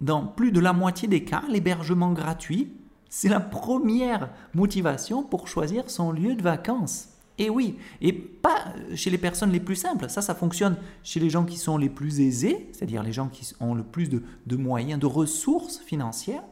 dans 0.00 0.26
plus 0.26 0.50
de 0.50 0.60
la 0.60 0.72
moitié 0.72 1.08
des 1.08 1.24
cas, 1.24 1.42
l'hébergement 1.48 2.12
gratuit, 2.12 2.72
c'est 3.10 3.28
la 3.28 3.40
première 3.40 4.30
motivation 4.54 5.22
pour 5.22 5.48
choisir 5.48 5.90
son 5.90 6.12
lieu 6.12 6.34
de 6.34 6.42
vacances. 6.42 7.08
Et 7.38 7.48
oui, 7.48 7.76
et 8.00 8.12
pas 8.12 8.74
chez 8.94 9.10
les 9.10 9.18
personnes 9.18 9.50
les 9.50 9.60
plus 9.60 9.76
simples. 9.76 10.10
Ça, 10.10 10.20
ça 10.20 10.34
fonctionne 10.34 10.76
chez 11.02 11.20
les 11.20 11.30
gens 11.30 11.44
qui 11.44 11.56
sont 11.56 11.78
les 11.78 11.88
plus 11.88 12.20
aisés, 12.20 12.68
c'est-à-dire 12.72 13.02
les 13.02 13.12
gens 13.12 13.28
qui 13.28 13.54
ont 13.60 13.74
le 13.74 13.82
plus 13.82 14.10
de, 14.10 14.56
moyens, 14.56 15.00
de 15.00 15.06
ressources 15.06 15.78
financières, 15.78 16.44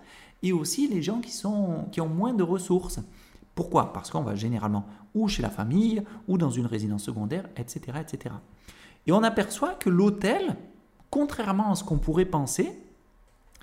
et 0.43 0.53
aussi 0.53 0.89
les 0.89 1.03
gens 1.03 1.21
qui, 1.21 1.31
sont, 1.31 1.87
qui 1.93 2.01
ont 2.01 2.09
moins 2.09 2.33
de 2.33 2.43
ressources. 2.43 3.01
Pourquoi? 3.59 3.93
Parce 3.93 4.11
qu'on 4.11 4.23
va 4.23 4.37
généralement 4.37 4.87
ou 5.17 5.27
chez 5.27 5.43
la 5.43 5.51
famille, 5.51 6.05
ou 6.29 6.39
dans 6.39 6.53
une 6.53 6.67
résidence 6.67 7.03
secondaire, 7.03 7.49
etc. 7.57 7.99
etc. 8.01 8.33
Et 9.09 9.11
on 9.11 9.25
aperçoit 9.25 9.75
que 9.75 9.91
l'hôtel, 9.91 10.55
contrairement 11.11 11.73
à 11.73 11.75
ce 11.75 11.83
qu'on 11.83 11.99
pourrait 11.99 12.25
penser, 12.25 12.73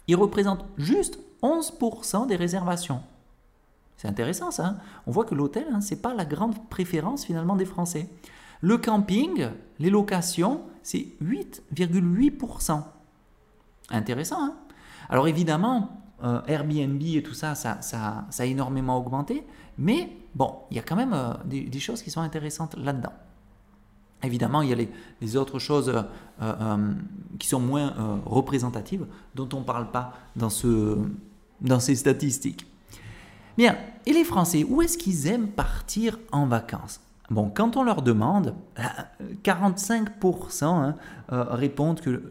il 0.09 0.17
représente 0.17 0.65
juste 0.75 1.17
11% 1.41 2.27
des 2.27 2.35
réservations. 2.35 3.03
C'est 3.95 4.09
intéressant 4.09 4.51
ça. 4.51 4.65
Hein? 4.65 4.77
On 5.07 5.11
voit 5.11 5.23
que 5.23 5.33
l'hôtel, 5.33 5.65
hein, 5.71 5.79
ce 5.79 5.93
n'est 5.93 6.01
pas 6.01 6.13
la 6.13 6.25
grande 6.25 6.67
préférence 6.67 7.23
finalement 7.23 7.55
des 7.55 7.63
Français. 7.63 8.09
Le 8.59 8.77
camping, 8.77 9.47
les 9.79 9.89
locations, 9.89 10.59
c'est 10.83 11.07
8,8%. 11.23 12.83
Intéressant. 13.91 14.43
Hein? 14.43 14.55
Alors 15.07 15.29
évidemment, 15.29 16.04
euh, 16.24 16.41
Airbnb 16.48 17.01
et 17.01 17.22
tout 17.22 17.34
ça 17.34 17.55
ça, 17.55 17.79
ça, 17.81 18.25
a 18.38 18.45
énormément 18.45 18.98
augmenté. 18.98 19.45
Mais 19.77 20.10
bon, 20.34 20.55
il 20.72 20.77
y 20.77 20.79
a 20.79 20.84
quand 20.84 20.95
même 20.95 21.13
euh, 21.13 21.34
des, 21.45 21.79
choses 21.79 22.01
qui 22.01 22.10
sont 22.10 22.22
intéressantes 22.22 22.75
là-dedans. 22.77 23.12
Évidemment, 24.24 24.62
il 24.62 24.69
y 24.69 24.74
a 24.74 24.77
les, 25.22 25.36
autres 25.36 25.60
choses 25.60 25.93
euh, 26.41 26.93
qui 27.38 27.48
sont 27.48 27.60
moins 27.60 28.22
représentatives, 28.25 29.05
dont 29.36 29.50
on 29.53 29.60
ne 29.60 29.65
parle 29.65 29.91
pas 29.91 30.13
dans, 30.36 30.50
ce, 30.50 30.98
dans 31.62 31.79
ces 31.79 31.95
statistiques. 31.95 32.65
Bien, 33.57 33.77
et 34.05 34.13
les 34.13 34.24
Français, 34.24 34.65
où 34.67 34.81
est-ce 34.81 34.98
qu'ils 34.98 35.27
aiment 35.27 35.50
partir 35.50 36.17
en 36.31 36.48
vacances? 36.48 37.01
Bon, 37.29 37.51
quand 37.53 37.75
on 37.77 37.84
leur 37.84 38.01
demande, 38.01 38.55
45% 39.43 40.63
hein, 40.63 40.95
répondent 41.29 42.00
que 42.00 42.24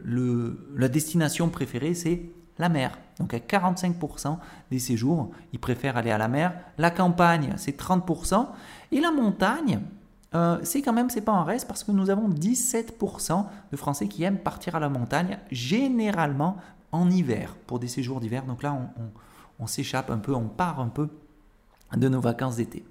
la 0.74 0.88
destination 0.88 1.48
préférée, 1.48 1.94
c'est 1.94 2.22
la 2.58 2.68
mer. 2.68 2.98
Donc 3.18 3.34
à 3.34 3.38
45% 3.38 4.38
des 4.70 4.78
séjours, 4.78 5.30
ils 5.52 5.58
préfèrent 5.58 5.96
aller 5.96 6.10
à 6.10 6.18
la 6.18 6.28
mer. 6.28 6.54
La 6.78 6.90
campagne, 6.90 7.54
c'est 7.56 7.78
30%. 7.78 8.46
Et 8.92 9.00
la 9.00 9.12
montagne, 9.12 9.80
euh, 10.34 10.58
c'est 10.62 10.82
quand 10.82 10.92
même, 10.92 11.10
c'est 11.10 11.20
pas 11.20 11.32
un 11.32 11.44
reste 11.44 11.68
parce 11.68 11.84
que 11.84 11.92
nous 11.92 12.10
avons 12.10 12.28
17% 12.28 13.46
de 13.70 13.76
Français 13.76 14.08
qui 14.08 14.24
aiment 14.24 14.38
partir 14.38 14.74
à 14.74 14.80
la 14.80 14.88
montagne, 14.88 15.38
généralement 15.50 16.56
en 16.92 17.10
hiver, 17.10 17.54
pour 17.66 17.78
des 17.78 17.88
séjours 17.88 18.20
d'hiver. 18.20 18.44
Donc 18.44 18.62
là, 18.62 18.72
on 18.72 19.04
on 19.58 19.66
s'échappe 19.66 20.10
un 20.10 20.18
peu, 20.18 20.34
on 20.34 20.48
part 20.48 20.80
un 20.80 20.88
peu 20.88 21.08
de 21.96 22.08
nos 22.08 22.20
vacances 22.20 22.56
d'été. 22.56 22.84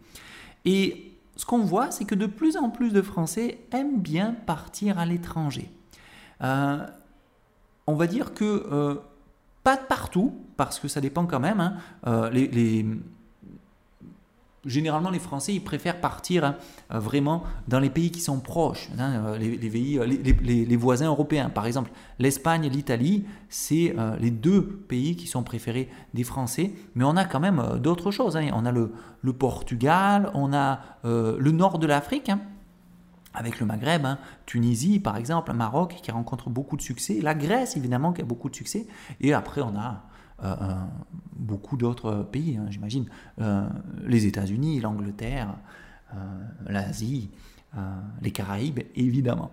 Et 0.65 1.11
ce 1.35 1.45
qu'on 1.45 1.59
voit, 1.59 1.91
c'est 1.91 2.05
que 2.05 2.15
de 2.15 2.25
plus 2.25 2.57
en 2.57 2.69
plus 2.69 2.93
de 2.93 3.01
Français 3.01 3.59
aiment 3.71 3.99
bien 3.99 4.35
partir 4.45 4.97
à 4.99 5.05
l'étranger. 5.05 5.69
Euh, 6.41 6.85
on 7.87 7.95
va 7.95 8.07
dire 8.07 8.33
que 8.33 8.43
euh, 8.71 8.95
pas 9.63 9.77
de 9.77 9.83
partout, 9.83 10.33
parce 10.57 10.79
que 10.79 10.87
ça 10.87 11.01
dépend 11.01 11.25
quand 11.25 11.39
même. 11.39 11.59
Hein. 11.59 11.75
Euh, 12.07 12.29
les, 12.29 12.85
généralement, 14.65 15.09
les 15.09 15.19
Français, 15.19 15.53
ils 15.53 15.63
préfèrent 15.63 16.01
partir 16.01 16.43
hein, 16.43 16.55
vraiment 16.89 17.43
dans 17.67 17.79
les 17.79 17.89
pays 17.89 18.11
qui 18.11 18.19
sont 18.19 18.39
proches, 18.39 18.89
hein, 18.97 19.23
euh, 19.25 19.37
les, 19.37 19.97
euh, 19.97 20.05
les, 20.05 20.75
voisins 20.75 21.07
européens. 21.07 21.49
Par 21.49 21.65
exemple, 21.65 21.91
l'Espagne 22.19 22.67
l'Italie, 22.67 23.25
c'est 23.49 23.95
les 24.19 24.31
deux 24.31 24.63
pays 24.63 25.15
qui 25.15 25.27
sont 25.27 25.43
préférés 25.43 25.89
des 26.13 26.23
Français. 26.23 26.73
Mais 26.95 27.05
on 27.05 27.15
a 27.15 27.25
quand 27.25 27.39
même 27.39 27.79
d'autres 27.79 28.11
choses. 28.11 28.37
On 28.53 28.65
a 28.65 28.71
le, 28.71 28.91
Portugal, 29.33 30.29
on 30.33 30.53
a 30.53 30.79
le 31.03 31.51
nord 31.51 31.79
de 31.79 31.87
l'Afrique. 31.87 32.31
Avec 33.33 33.59
le 33.59 33.65
Maghreb, 33.65 34.05
Tunisie 34.45 34.99
par 34.99 35.17
exemple, 35.17 35.53
Maroc 35.53 35.99
qui 36.01 36.11
rencontre 36.11 36.49
beaucoup 36.49 36.77
de 36.77 36.81
succès, 36.81 37.19
la 37.21 37.33
Grèce 37.33 37.77
évidemment 37.77 38.13
qui 38.13 38.21
a 38.21 38.25
beaucoup 38.25 38.49
de 38.49 38.55
succès, 38.55 38.87
et 39.21 39.33
après 39.33 39.61
on 39.61 39.75
a 39.77 40.03
euh, 40.43 40.55
euh, 40.61 40.73
beaucoup 41.35 41.77
d'autres 41.77 42.27
pays, 42.31 42.57
hein, 42.57 42.65
j'imagine. 42.69 43.05
Euh, 43.41 43.67
les 44.05 44.25
États-Unis, 44.25 44.79
l'Angleterre, 44.79 45.55
l'Asie, 46.67 47.31
les 48.21 48.29
Caraïbes, 48.29 48.81
évidemment. 48.95 49.49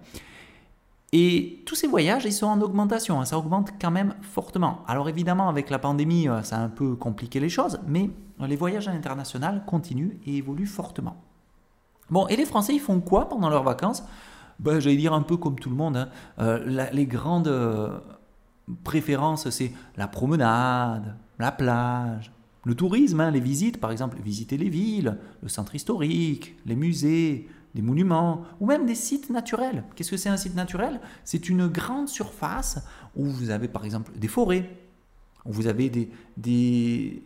Et 1.13 1.63
tous 1.65 1.75
ces 1.75 1.87
voyages, 1.87 2.27
ils 2.27 2.35
sont 2.35 2.47
en 2.47 2.61
augmentation, 2.61 3.19
hein, 3.19 3.25
ça 3.25 3.39
augmente 3.39 3.73
quand 3.81 3.91
même 3.91 4.15
fortement. 4.21 4.85
Alors 4.87 5.09
évidemment, 5.09 5.49
avec 5.49 5.71
la 5.71 5.79
pandémie, 5.79 6.29
ça 6.43 6.59
a 6.59 6.61
un 6.61 6.69
peu 6.69 6.97
compliqué 6.97 7.41
les 7.41 7.49
choses, 7.49 7.81
mais 7.87 8.11
les 8.39 8.57
voyages 8.57 8.89
à 8.89 8.93
l'international 8.93 9.65
continuent 9.67 10.19
et 10.27 10.37
évoluent 10.37 10.67
fortement. 10.67 11.17
Bon, 12.11 12.27
et 12.27 12.37
les 12.37 12.45
Français, 12.45 12.75
ils 12.75 12.81
font 12.81 13.01
quoi 13.01 13.29
pendant 13.29 13.49
leurs 13.49 13.63
vacances? 13.63 14.05
Ben, 14.59 14.79
J'allais 14.81 14.97
dire 14.97 15.13
un 15.15 15.23
peu 15.23 15.37
comme 15.37 15.59
tout 15.59 15.71
le 15.71 15.77
monde. 15.77 16.09
Hein. 16.39 16.59
les 16.93 17.07
grandes 17.07 17.49
préférence, 18.85 19.49
c'est 19.51 19.73
la 19.97 20.09
promenade, 20.09 21.17
la 21.39 21.53
plage, 21.53 22.33
le 22.65 22.75
tourisme, 22.75 23.21
hein, 23.21 23.31
les 23.31 23.41
visites, 23.41 23.81
par 23.81 23.91
exemple, 23.91 24.19
visiter 24.23 24.57
les 24.57 24.69
villes, 24.69 25.19
le 25.43 25.49
centre 25.49 25.75
historique, 25.75 26.57
les 26.67 26.77
musées, 26.77 27.49
des 27.75 27.83
monuments, 27.83 28.43
ou 28.61 28.67
même 28.67 28.87
des 28.87 28.95
sites 28.95 29.31
naturels. 29.31 29.85
Qu'est-ce 29.95 30.11
que 30.11 30.17
c'est 30.17 30.29
un 30.29 30.37
site 30.37 30.55
naturel? 30.55 31.01
C'est 31.25 31.49
une 31.49 31.69
grande 31.69 32.09
surface 32.09 32.85
où 33.17 33.25
vous 33.25 33.51
avez, 33.51 33.69
par 33.69 33.85
exemple, 33.85 34.13
des 34.17 34.29
forêts, 34.29 34.69
où 35.47 35.53
vous 35.53 35.67
avez 35.69 35.89
des, 36.37 37.23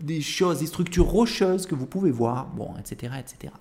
des 0.00 0.20
choses, 0.20 0.60
des 0.60 0.66
structures 0.66 1.06
rocheuses 1.06 1.66
que 1.66 1.74
vous 1.74 1.86
pouvez 1.86 2.10
voir, 2.10 2.46
bon, 2.46 2.74
etc., 2.78 3.14
etc. 3.18 3.52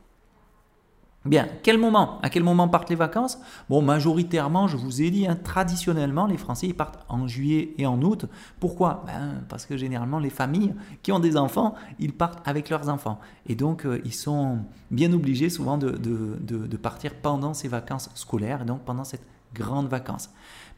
Bien, 1.26 1.48
quel 1.64 1.80
moment 1.80 2.20
À 2.22 2.30
quel 2.30 2.44
moment 2.44 2.68
partent 2.68 2.92
les 2.92 2.96
vacances? 2.96 3.40
Bon, 3.68 3.82
majoritairement, 3.82 4.68
je 4.68 4.78
vous 4.78 5.02
ai 5.02 5.10
dit, 5.10 5.26
hein, 5.26 5.36
traditionnellement, 5.36 6.28
les 6.28 6.38
Français 6.38 6.68
ils 6.68 6.76
partent 6.76 7.04
en 7.10 7.28
juillet 7.28 7.74
et 7.80 7.88
en 7.88 8.00
août. 8.04 8.28
Pourquoi? 8.60 9.04
Ben, 9.08 9.44
Parce 9.50 9.66
que 9.66 9.76
généralement, 9.76 10.20
les 10.20 10.30
familles 10.30 10.76
qui 11.02 11.12
ont 11.12 11.20
des 11.20 11.36
enfants, 11.36 11.74
ils 11.98 12.14
partent 12.14 12.48
avec 12.48 12.70
leurs 12.70 12.90
enfants. 12.90 13.20
Et 13.48 13.56
donc, 13.56 13.88
euh, 13.88 14.00
ils 14.06 14.14
sont 14.14 14.60
bien 14.92 15.12
obligés 15.14 15.50
souvent 15.50 15.80
de, 15.80 16.78
partir 16.78 17.16
pendant 17.16 17.56
ces 17.56 17.70
vacances 17.70 18.12
scolaires, 18.14 18.62
et 18.62 18.66
donc 18.66 18.82
pendant 18.82 19.04
cette 19.04 19.26
grande 19.56 19.88
vacances. 19.88 20.30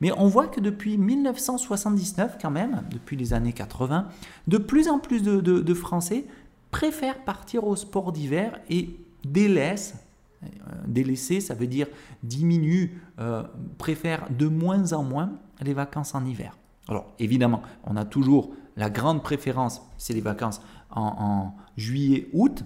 Mais 0.01 0.12
on 0.12 0.27
voit 0.27 0.48
que 0.48 0.60
depuis 0.60 0.98
1979, 0.98 2.38
quand 2.42 2.51
même, 2.51 2.84
depuis 2.92 3.16
les 3.16 3.34
années 3.34 3.54
80, 3.54 4.08
de 4.48 4.58
plus 4.58 4.89
en 4.89 5.00
plus 5.00 5.24
de 5.24 5.74
Français 5.74 6.25
préfèrent 6.72 7.24
partir 7.24 7.66
au 7.66 7.75
sport 7.75 8.12
d'hiver 8.12 8.60
et 8.70 9.00
délaissent 9.25 9.96
euh, 10.44 10.48
délaisser, 10.86 11.42
ça 11.42 11.56
veut 11.56 11.66
dire 11.66 11.88
diminue, 12.22 13.01
euh, 13.20 13.44
préfère 13.80 14.27
de 14.30 14.48
moins 14.48 14.94
en 14.94 15.04
moins 15.04 15.32
les 15.62 15.74
vacances 15.74 16.13
en 16.13 16.24
hiver. 16.25 16.56
Alors 16.88 17.12
évidemment, 17.18 17.63
on 17.86 17.96
a 17.96 18.06
toujours 18.06 18.51
la 18.75 18.89
grande 18.92 19.24
préférence, 19.24 19.82
c'est 19.98 20.13
les 20.13 20.22
vacances 20.22 20.62
en, 20.92 21.54
juillet, 21.75 22.30
août, 22.34 22.63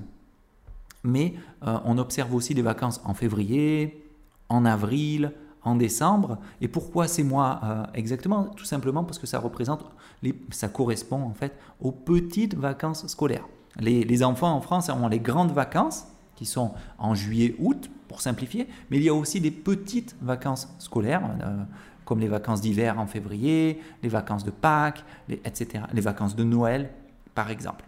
mais 1.04 1.34
euh, 1.66 1.80
on 1.86 1.98
observe 1.98 2.36
aussi 2.36 2.54
des 2.54 2.62
vacances 2.62 3.02
en 3.06 3.14
février, 3.14 4.06
en 4.50 4.66
avril, 4.66 5.32
en 5.63 5.75
décembre. 5.75 6.38
Et 6.60 6.68
pourquoi 6.68 7.08
ces 7.08 7.24
mois 7.24 7.88
exactement? 7.94 8.46
Tout 8.46 8.65
simplement 8.65 9.03
parce 9.03 9.20
que 9.20 9.27
ça 9.27 9.39
représente, 9.39 9.86
les, 10.24 10.36
ça 10.51 10.68
correspond 10.68 11.22
en 11.22 11.34
fait 11.34 11.53
aux 11.80 11.91
petites 11.91 12.56
vacances 12.56 13.06
scolaires. 13.08 13.48
Les, 13.80 14.03
les 14.03 14.24
enfants 14.24 14.53
en 14.53 14.62
France 14.62 14.89
ont 14.89 15.08
les 15.08 15.20
grandes 15.20 15.51
vacances, 15.51 16.08
qui 16.36 16.46
sont 16.46 16.72
en 16.98 17.13
juillet-août, 17.13 17.89
pour 18.12 18.20
simplifier, 18.20 18.68
mais 18.89 18.98
il 18.98 19.03
y 19.03 19.10
a 19.10 19.13
aussi 19.13 19.39
des 19.39 19.51
petites 19.51 20.18
vacances 20.22 20.68
scolaires, 20.80 21.24
euh, 21.41 21.63
comme 22.03 22.20
les 22.20 22.27
vacances 22.27 22.60
d'hiver 22.60 23.00
en 23.00 23.08
février, 23.08 23.82
les 24.03 24.10
vacances 24.10 24.44
de 24.44 24.51
Pâques, 24.51 25.06
etc., 25.30 25.86
les 25.94 26.01
vacances 26.01 26.36
de 26.36 26.44
Noël, 26.44 26.89
par 27.34 27.50
exemple. 27.50 27.86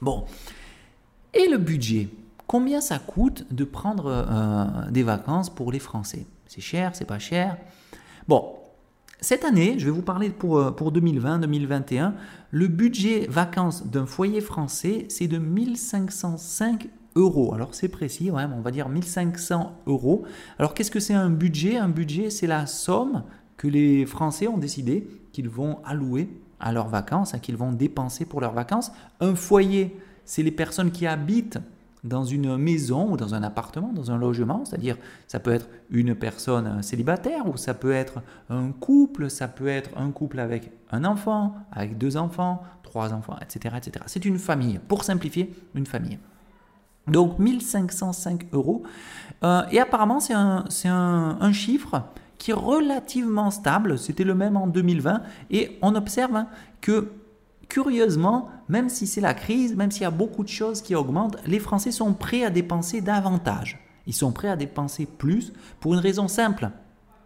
Bon, 0.00 0.24
et 1.34 1.48
le 1.48 1.58
budget? 1.58 2.08
Combien 2.46 2.80
ça 2.80 3.00
coûte 3.00 3.44
de 3.52 3.64
prendre 3.64 4.06
euh, 4.06 4.90
des 4.92 5.02
vacances 5.02 5.50
pour 5.50 5.72
les 5.72 5.80
Français? 5.80 6.26
C'est 6.48 6.60
cher, 6.60 6.90
c'est 6.94 7.04
pas 7.04 7.20
cher 7.20 7.56
Bon, 8.26 8.56
cette 9.20 9.44
année, 9.44 9.78
je 9.78 9.84
vais 9.84 9.90
vous 9.90 10.02
parler 10.02 10.30
pour, 10.30 10.58
euh, 10.58 10.70
pour 10.70 10.92
2020-2021, 10.92 12.12
le 12.50 12.66
budget 12.66 13.26
vacances 13.28 13.86
d'un 13.86 14.06
foyer 14.06 14.40
français, 14.40 15.06
c'est 15.08 15.28
de 15.28 15.38
1505 15.38 16.88
alors 17.52 17.70
c'est 17.72 17.88
précis, 17.88 18.30
on 18.30 18.60
va 18.60 18.70
dire 18.70 18.88
1500 18.88 19.72
euros. 19.86 20.24
Alors 20.58 20.74
qu'est-ce 20.74 20.90
que 20.90 21.00
c'est 21.00 21.14
un 21.14 21.30
budget? 21.30 21.76
Un 21.76 21.88
budget, 21.88 22.30
c'est 22.30 22.46
la 22.46 22.66
somme 22.66 23.24
que 23.56 23.66
les 23.66 24.06
Français 24.06 24.46
ont 24.46 24.58
décidé 24.58 25.08
qu'ils 25.32 25.48
vont 25.48 25.78
allouer 25.84 26.28
à 26.60 26.72
leurs 26.72 26.88
vacances, 26.88 27.34
qu'ils 27.42 27.56
vont 27.56 27.72
dépenser 27.72 28.24
pour 28.24 28.40
leurs 28.40 28.52
vacances. 28.52 28.92
Un 29.20 29.34
foyer, 29.34 29.96
c'est 30.24 30.42
les 30.42 30.52
personnes 30.52 30.92
qui 30.92 31.06
habitent 31.06 31.58
dans 32.04 32.24
une 32.24 32.56
maison 32.56 33.12
ou 33.12 33.16
dans 33.16 33.34
un 33.34 33.42
appartement, 33.42 33.92
dans 33.92 34.10
un 34.10 34.18
logement, 34.18 34.64
c'est-à-dire 34.64 34.96
ça 35.26 35.40
peut 35.40 35.52
être 35.52 35.68
une 35.90 36.14
personne 36.14 36.82
célibataire 36.82 37.46
ou 37.48 37.56
ça 37.56 37.74
peut 37.74 37.92
être 37.92 38.22
un 38.50 38.70
couple, 38.70 39.30
ça 39.30 39.48
peut 39.48 39.68
être 39.68 39.90
un 39.96 40.10
couple 40.10 40.38
avec 40.38 40.70
un 40.92 41.04
enfant, 41.04 41.54
avec 41.72 41.98
deux 41.98 42.16
enfants, 42.16 42.62
trois 42.82 43.12
enfants, 43.12 43.36
etc. 43.42 43.74
etc. 43.76 44.04
C'est 44.06 44.24
une 44.24 44.38
famille, 44.38 44.78
pour 44.88 45.04
simplifier, 45.04 45.52
une 45.74 45.86
famille. 45.86 46.18
Donc 47.08 47.38
1505 47.38 48.48
euros. 48.52 48.82
Euh, 49.42 49.62
et 49.70 49.80
apparemment, 49.80 50.20
c'est 50.20 50.34
un, 50.34 50.64
un, 51.40 51.52
chiffre 51.52 52.02
qui 52.36 52.50
est 52.50 52.54
relativement 52.54 53.50
stable. 53.50 53.98
C'était 53.98 54.24
le 54.24 54.34
même 54.34 54.56
en 54.56 54.66
2020. 54.66 55.22
Et 55.50 55.78
on 55.82 55.94
observe 55.94 56.36
hein, 56.36 56.48
que, 56.80 57.10
curieusement, 57.68 58.48
même 58.68 58.88
si 58.88 59.06
c'est 59.06 59.20
la 59.20 59.34
crise, 59.34 59.76
même 59.76 59.90
s'il 59.90 60.02
y 60.02 60.06
a 60.06 60.10
beaucoup 60.10 60.42
de 60.42 60.48
choses 60.48 60.82
qui 60.82 60.94
augmentent, 60.94 61.36
les 61.46 61.58
Français 61.58 61.92
sont 61.92 62.14
prêts 62.14 62.44
à 62.44 62.50
dépenser 62.50 63.00
davantage. 63.00 63.78
Ils 64.06 64.14
sont 64.14 64.32
prêts 64.32 64.48
à 64.48 64.56
dépenser 64.56 65.06
plus 65.06 65.52
pour 65.80 65.94
une 65.94 66.00
raison 66.00 66.28
simple. 66.28 66.70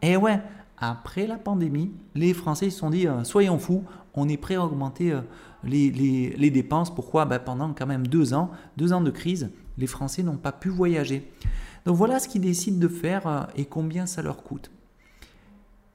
Et 0.02 0.16
ouais, 0.16 0.40
après 0.78 1.28
la 1.28 1.36
pandémie, 1.36 1.92
les 2.14 2.34
Français 2.34 2.70
se 2.70 2.78
sont 2.78 2.90
dit 2.90 3.06
euh, 3.06 3.22
soyons 3.22 3.58
fous, 3.58 3.84
on 4.14 4.28
est 4.28 4.36
prêt 4.36 4.56
à 4.56 4.64
augmenter 4.64 5.12
euh, 5.12 5.20
les, 5.64 6.50
dépenses. 6.50 6.92
Pourquoi? 6.92 7.24
Ben, 7.24 7.38
Pendant 7.38 7.72
quand 7.72 7.86
même 7.86 8.06
deux 8.06 8.34
ans, 8.34 8.50
deux 8.76 8.92
ans 8.92 9.00
de 9.00 9.10
crise, 9.10 9.50
les 9.78 9.86
Français 9.86 10.24
n'ont 10.24 10.36
pas 10.36 10.52
pu 10.52 10.68
voyager. 10.68 11.30
Donc 11.84 11.96
voilà 11.96 12.18
ce 12.18 12.28
qu'ils 12.28 12.42
décident 12.42 12.78
de 12.78 12.88
faire 12.88 13.26
euh, 13.26 13.42
et 13.56 13.64
combien 13.64 14.06
ça 14.06 14.22
leur 14.22 14.42
coûte. 14.42 14.72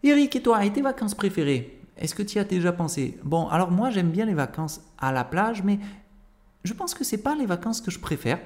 Eric, 0.04 0.38
et 0.38 0.42
toi, 0.42 0.64
et 0.64 0.72
tes 0.72 0.82
vacances 0.82 1.16
préférées? 1.16 1.77
Est-ce 2.00 2.16
que 2.16 2.24
tu 2.24 2.38
y 2.38 2.40
as 2.40 2.44
déjà 2.44 2.72
pensé? 2.72 3.18
Bon, 3.24 3.48
alors 3.48 3.72
moi 3.72 3.90
j'aime 3.90 4.12
bien 4.12 4.26
les 4.26 4.34
vacances 4.34 4.82
à 4.98 5.12
la 5.12 5.24
plage, 5.24 5.64
mais 5.64 5.80
je 6.64 6.74
pense 6.74 6.94
que 6.94 7.04
ce 7.04 7.16
n'est 7.16 7.22
pas 7.22 7.36
les 7.36 7.46
vacances 7.46 7.82
que 7.82 7.92
je 7.92 8.00
préfère. 8.00 8.40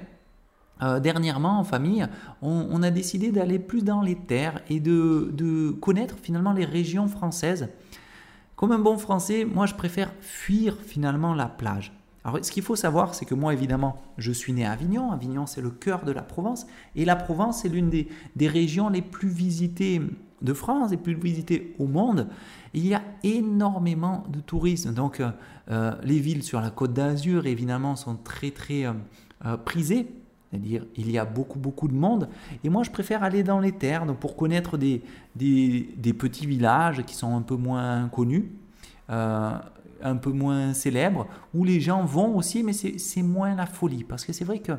Euh, 0.81 1.00
dernièrement, 1.00 1.60
en 1.60 1.63
famille, 1.63 2.08
on, 2.41 2.81
a 2.81 2.89
décidé 2.89 3.31
d'aller 3.31 3.60
plus 3.60 3.84
dans 3.84 4.01
les 4.01 4.15
terres 4.15 4.62
et 4.70 4.79
de, 4.79 5.75
connaître 5.79 6.15
finalement 6.22 6.53
les 6.53 6.65
régions 6.65 7.08
françaises. 7.08 7.70
Comme 8.55 8.72
un 8.72 8.79
bon 8.79 8.98
Français, 8.98 9.46
moi 9.46 9.65
je 9.65 9.75
préfère 9.75 10.12
fuir 10.22 10.77
finalement 10.84 11.34
la 11.34 11.48
plage. 11.48 11.93
Alors 12.24 12.43
ce 12.43 12.51
qu'il 12.51 12.63
faut 12.63 12.75
savoir, 12.75 13.15
c'est 13.15 13.25
que 13.25 13.34
moi 13.34 13.53
évidemment, 13.53 14.01
je 14.17 14.31
suis 14.31 14.53
né 14.53 14.65
à 14.65 14.72
Avignon. 14.72 15.12
Avignon, 15.12 15.46
c'est 15.48 15.62
le 15.62 15.72
cœur 15.72 16.03
de 16.03 16.12
la 16.12 16.22
Provence. 16.22 16.67
Et 16.96 17.05
la 17.05 17.15
Provence, 17.15 17.62
c'est 17.62 17.70
l'une 17.70 17.89
des, 17.89 18.08
régions 18.48 18.89
les 18.89 19.01
plus 19.01 19.29
visitées 19.29 20.01
de 20.41 20.53
France, 20.53 20.91
plus 21.03 21.15
visitées 21.15 21.75
au 21.79 21.88
monde. 21.88 22.27
Il 22.74 22.88
y 22.88 22.93
a 22.93 23.01
énormément 23.24 24.24
de 24.29 24.39
tourisme. 24.39 24.93
Donc 24.93 25.19
euh, 25.19 25.31
euh, 25.69 25.93
les 26.03 26.19
villes 26.19 26.43
sur 26.43 26.62
la 26.62 26.69
côte 26.69 26.93
d'Azur, 26.93 27.45
évidemment, 27.45 27.95
sont 27.95 28.15
très 28.15 28.51
très 28.51 28.86
prisées 29.65 30.07
c'est-à-dire, 30.51 30.86
il 30.98 31.10
y 31.10 31.17
a 31.17 31.24
beaucoup, 31.24 31.60
beaucoup 31.60 31.88
de 31.88 31.93
monde. 31.93 32.27
Et 32.63 32.69
moi, 32.69 32.83
je 32.83 32.91
préfère 32.91 33.24
aller 33.24 33.41
dans 33.41 33.60
les 33.60 33.71
terres 33.71 34.05
pour 34.19 34.36
connaître 34.36 34.77
des, 34.77 35.01
des, 35.36 36.13
petits 36.13 36.45
villages 36.45 37.03
qui 37.05 37.15
sont 37.15 37.38
un 37.38 37.41
peu 37.41 37.55
moins 37.55 38.10
connus, 38.10 38.51
euh, 39.10 39.57
un 40.03 40.15
peu 40.17 40.31
moins 40.31 40.74
célèbres, 40.74 41.27
où 41.53 41.63
les 41.63 41.79
gens 41.79 42.03
vont 42.03 42.36
aussi, 42.36 42.63
mais 42.63 42.74
c'est 42.74 43.24
moins 43.24 43.55
la 43.55 43.65
folie. 43.65 44.03
Parce 44.03 44.25
que 44.25 44.33
c'est 44.33 44.43
vrai 44.43 44.60
que 44.60 44.74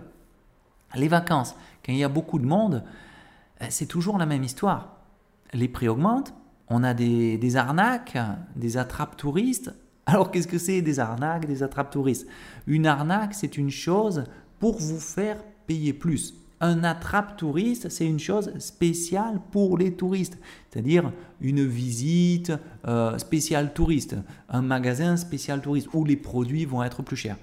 les 0.95 1.09
vacances, 1.09 1.55
quand 1.85 1.93
il 1.93 1.99
y 1.99 2.05
a 2.05 2.11
beaucoup 2.11 2.39
de 2.39 2.47
monde, 2.47 2.85
euh, 3.63 3.67
c'est 3.71 3.87
toujours 3.87 4.19
la 4.19 4.27
même 4.27 4.45
histoire. 4.45 4.99
Les 5.53 5.69
prix 5.69 5.89
augmentent, 5.89 6.35
on 6.69 6.83
a 6.85 6.95
des, 6.95 7.57
arnaques, 7.57 8.17
des 8.57 8.77
attrapes 8.77 9.17
touristes. 9.17 9.73
Alors, 10.07 10.31
qu'est-ce 10.31 10.49
que 10.49 10.59
c'est 10.59 10.83
des 10.83 10.99
arnaques, 10.99 11.47
des 11.47 11.63
attrapes 11.63 11.91
touristes? 11.91 12.27
Une 12.67 12.87
arnaque, 12.87 13.35
c'est 13.35 13.59
une 13.59 13.71
chose 13.71 14.25
pour 14.59 14.79
vous 14.79 14.99
faire 14.99 15.37
payer 15.67 15.93
plus. 15.93 16.35
Un 16.61 16.85
attrape 16.85 17.37
touriste, 17.37 17.89
c'est 17.89 18.07
une 18.07 18.21
chose 18.21 18.57
spéciale 18.59 19.41
pour 19.51 19.77
les 19.77 19.95
touristes, 19.95 20.39
c'est-à-dire 20.71 21.13
une 21.41 21.67
visite 21.67 22.53
euh, 22.87 23.19
spéciale 23.19 23.75
touriste, 23.75 24.17
un 24.49 24.63
magasin 24.63 25.17
spécial 25.17 25.61
touriste 25.61 25.89
où 25.93 26.05
les 26.05 26.17
produits 26.17 26.65
vont 26.65 26.85
être 26.85 27.03
plus 27.03 27.17
chers. 27.17 27.37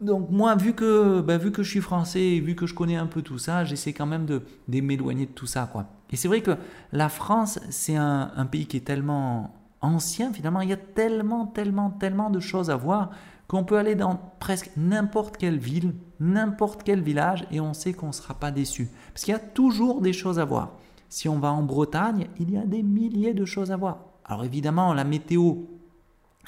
Donc 0.00 0.30
moi, 0.30 0.54
vu 0.54 0.72
que, 0.72 1.20
ben, 1.20 1.36
vu 1.36 1.50
que 1.50 1.64
je 1.64 1.70
suis 1.70 1.80
français, 1.80 2.38
vu 2.38 2.54
que 2.54 2.66
je 2.66 2.74
connais 2.74 2.94
un 2.94 3.06
peu 3.06 3.22
tout 3.22 3.38
ça, 3.38 3.64
j'essaie 3.64 3.92
quand 3.92 4.06
même 4.06 4.24
de, 4.24 4.42
de 4.68 4.80
m'éloigner 4.80 5.26
de 5.26 5.32
tout 5.32 5.46
ça. 5.46 5.68
Quoi. 5.70 5.88
Et 6.10 6.16
c'est 6.16 6.28
vrai 6.28 6.40
que 6.40 6.56
la 6.92 7.08
France, 7.08 7.58
c'est 7.70 7.96
un, 7.96 8.46
pays 8.50 8.66
qui 8.66 8.76
est 8.76 8.86
tellement 8.86 9.54
ancien, 9.80 10.32
finalement, 10.32 10.60
il 10.60 10.70
y 10.70 10.72
a 10.72 10.76
tellement, 10.76 11.46
tellement, 11.46 11.90
tellement 11.90 12.30
de 12.30 12.40
choses 12.40 12.70
à 12.70 12.76
voir 12.76 13.10
qu'on 13.48 13.64
peut 13.64 13.78
aller 13.78 13.94
dans 13.94 14.18
presque 14.40 14.70
n'importe 14.76 15.36
quelle 15.36 15.58
ville, 15.58 15.94
n'importe 16.18 16.82
quel 16.82 17.00
village, 17.00 17.46
et 17.50 17.60
on 17.60 17.74
sait 17.74 17.92
qu'on 17.92 18.08
ne 18.08 18.12
sera 18.12 18.34
pas 18.34 18.50
déçu. 18.50 18.88
Parce 19.12 19.24
qu'il 19.24 19.32
y 19.32 19.36
a 19.36 19.40
toujours 19.40 20.00
des 20.00 20.12
choses 20.12 20.38
à 20.38 20.44
voir. 20.44 20.72
Si 21.08 21.28
on 21.28 21.38
va 21.38 21.52
en 21.52 21.62
Bretagne, 21.62 22.26
il 22.40 22.50
y 22.50 22.56
a 22.56 22.66
des 22.66 22.82
milliers 22.82 23.34
de 23.34 23.44
choses 23.44 23.70
à 23.70 23.76
voir. 23.76 23.98
Alors 24.24 24.44
évidemment, 24.44 24.92
la 24.94 25.04
météo 25.04 25.54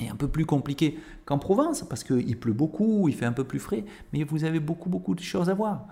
est 0.00 0.08
un 0.08 0.16
peu 0.16 0.28
plus 0.28 0.46
compliquée 0.46 0.98
qu'en 1.24 1.38
Provence, 1.38 1.84
parce 1.88 2.02
qu'il 2.04 2.38
pleut 2.38 2.52
beaucoup, 2.52 3.08
il 3.08 3.14
fait 3.14 3.26
un 3.26 3.32
peu 3.32 3.44
plus 3.44 3.58
frais, 3.60 3.84
mais 4.12 4.24
vous 4.24 4.44
avez 4.44 4.60
beaucoup, 4.60 4.88
beaucoup 4.88 5.14
de 5.14 5.20
choses 5.20 5.50
à 5.50 5.54
voir. 5.54 5.86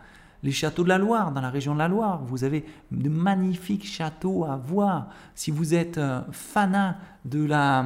Les 0.46 0.52
châteaux 0.52 0.84
de 0.84 0.88
la 0.88 0.98
Loire, 0.98 1.32
dans 1.32 1.40
la 1.40 1.50
région 1.50 1.74
de 1.74 1.80
la 1.80 1.88
Loire, 1.88 2.22
vous 2.24 2.44
avez 2.44 2.64
de 2.92 3.08
magnifiques 3.08 3.84
châteaux 3.84 4.44
à 4.44 4.56
voir. 4.56 5.08
Si 5.34 5.50
vous 5.50 5.74
êtes 5.74 5.98
euh, 5.98 6.20
fanat 6.30 6.98
de 7.24 7.44
la 7.44 7.84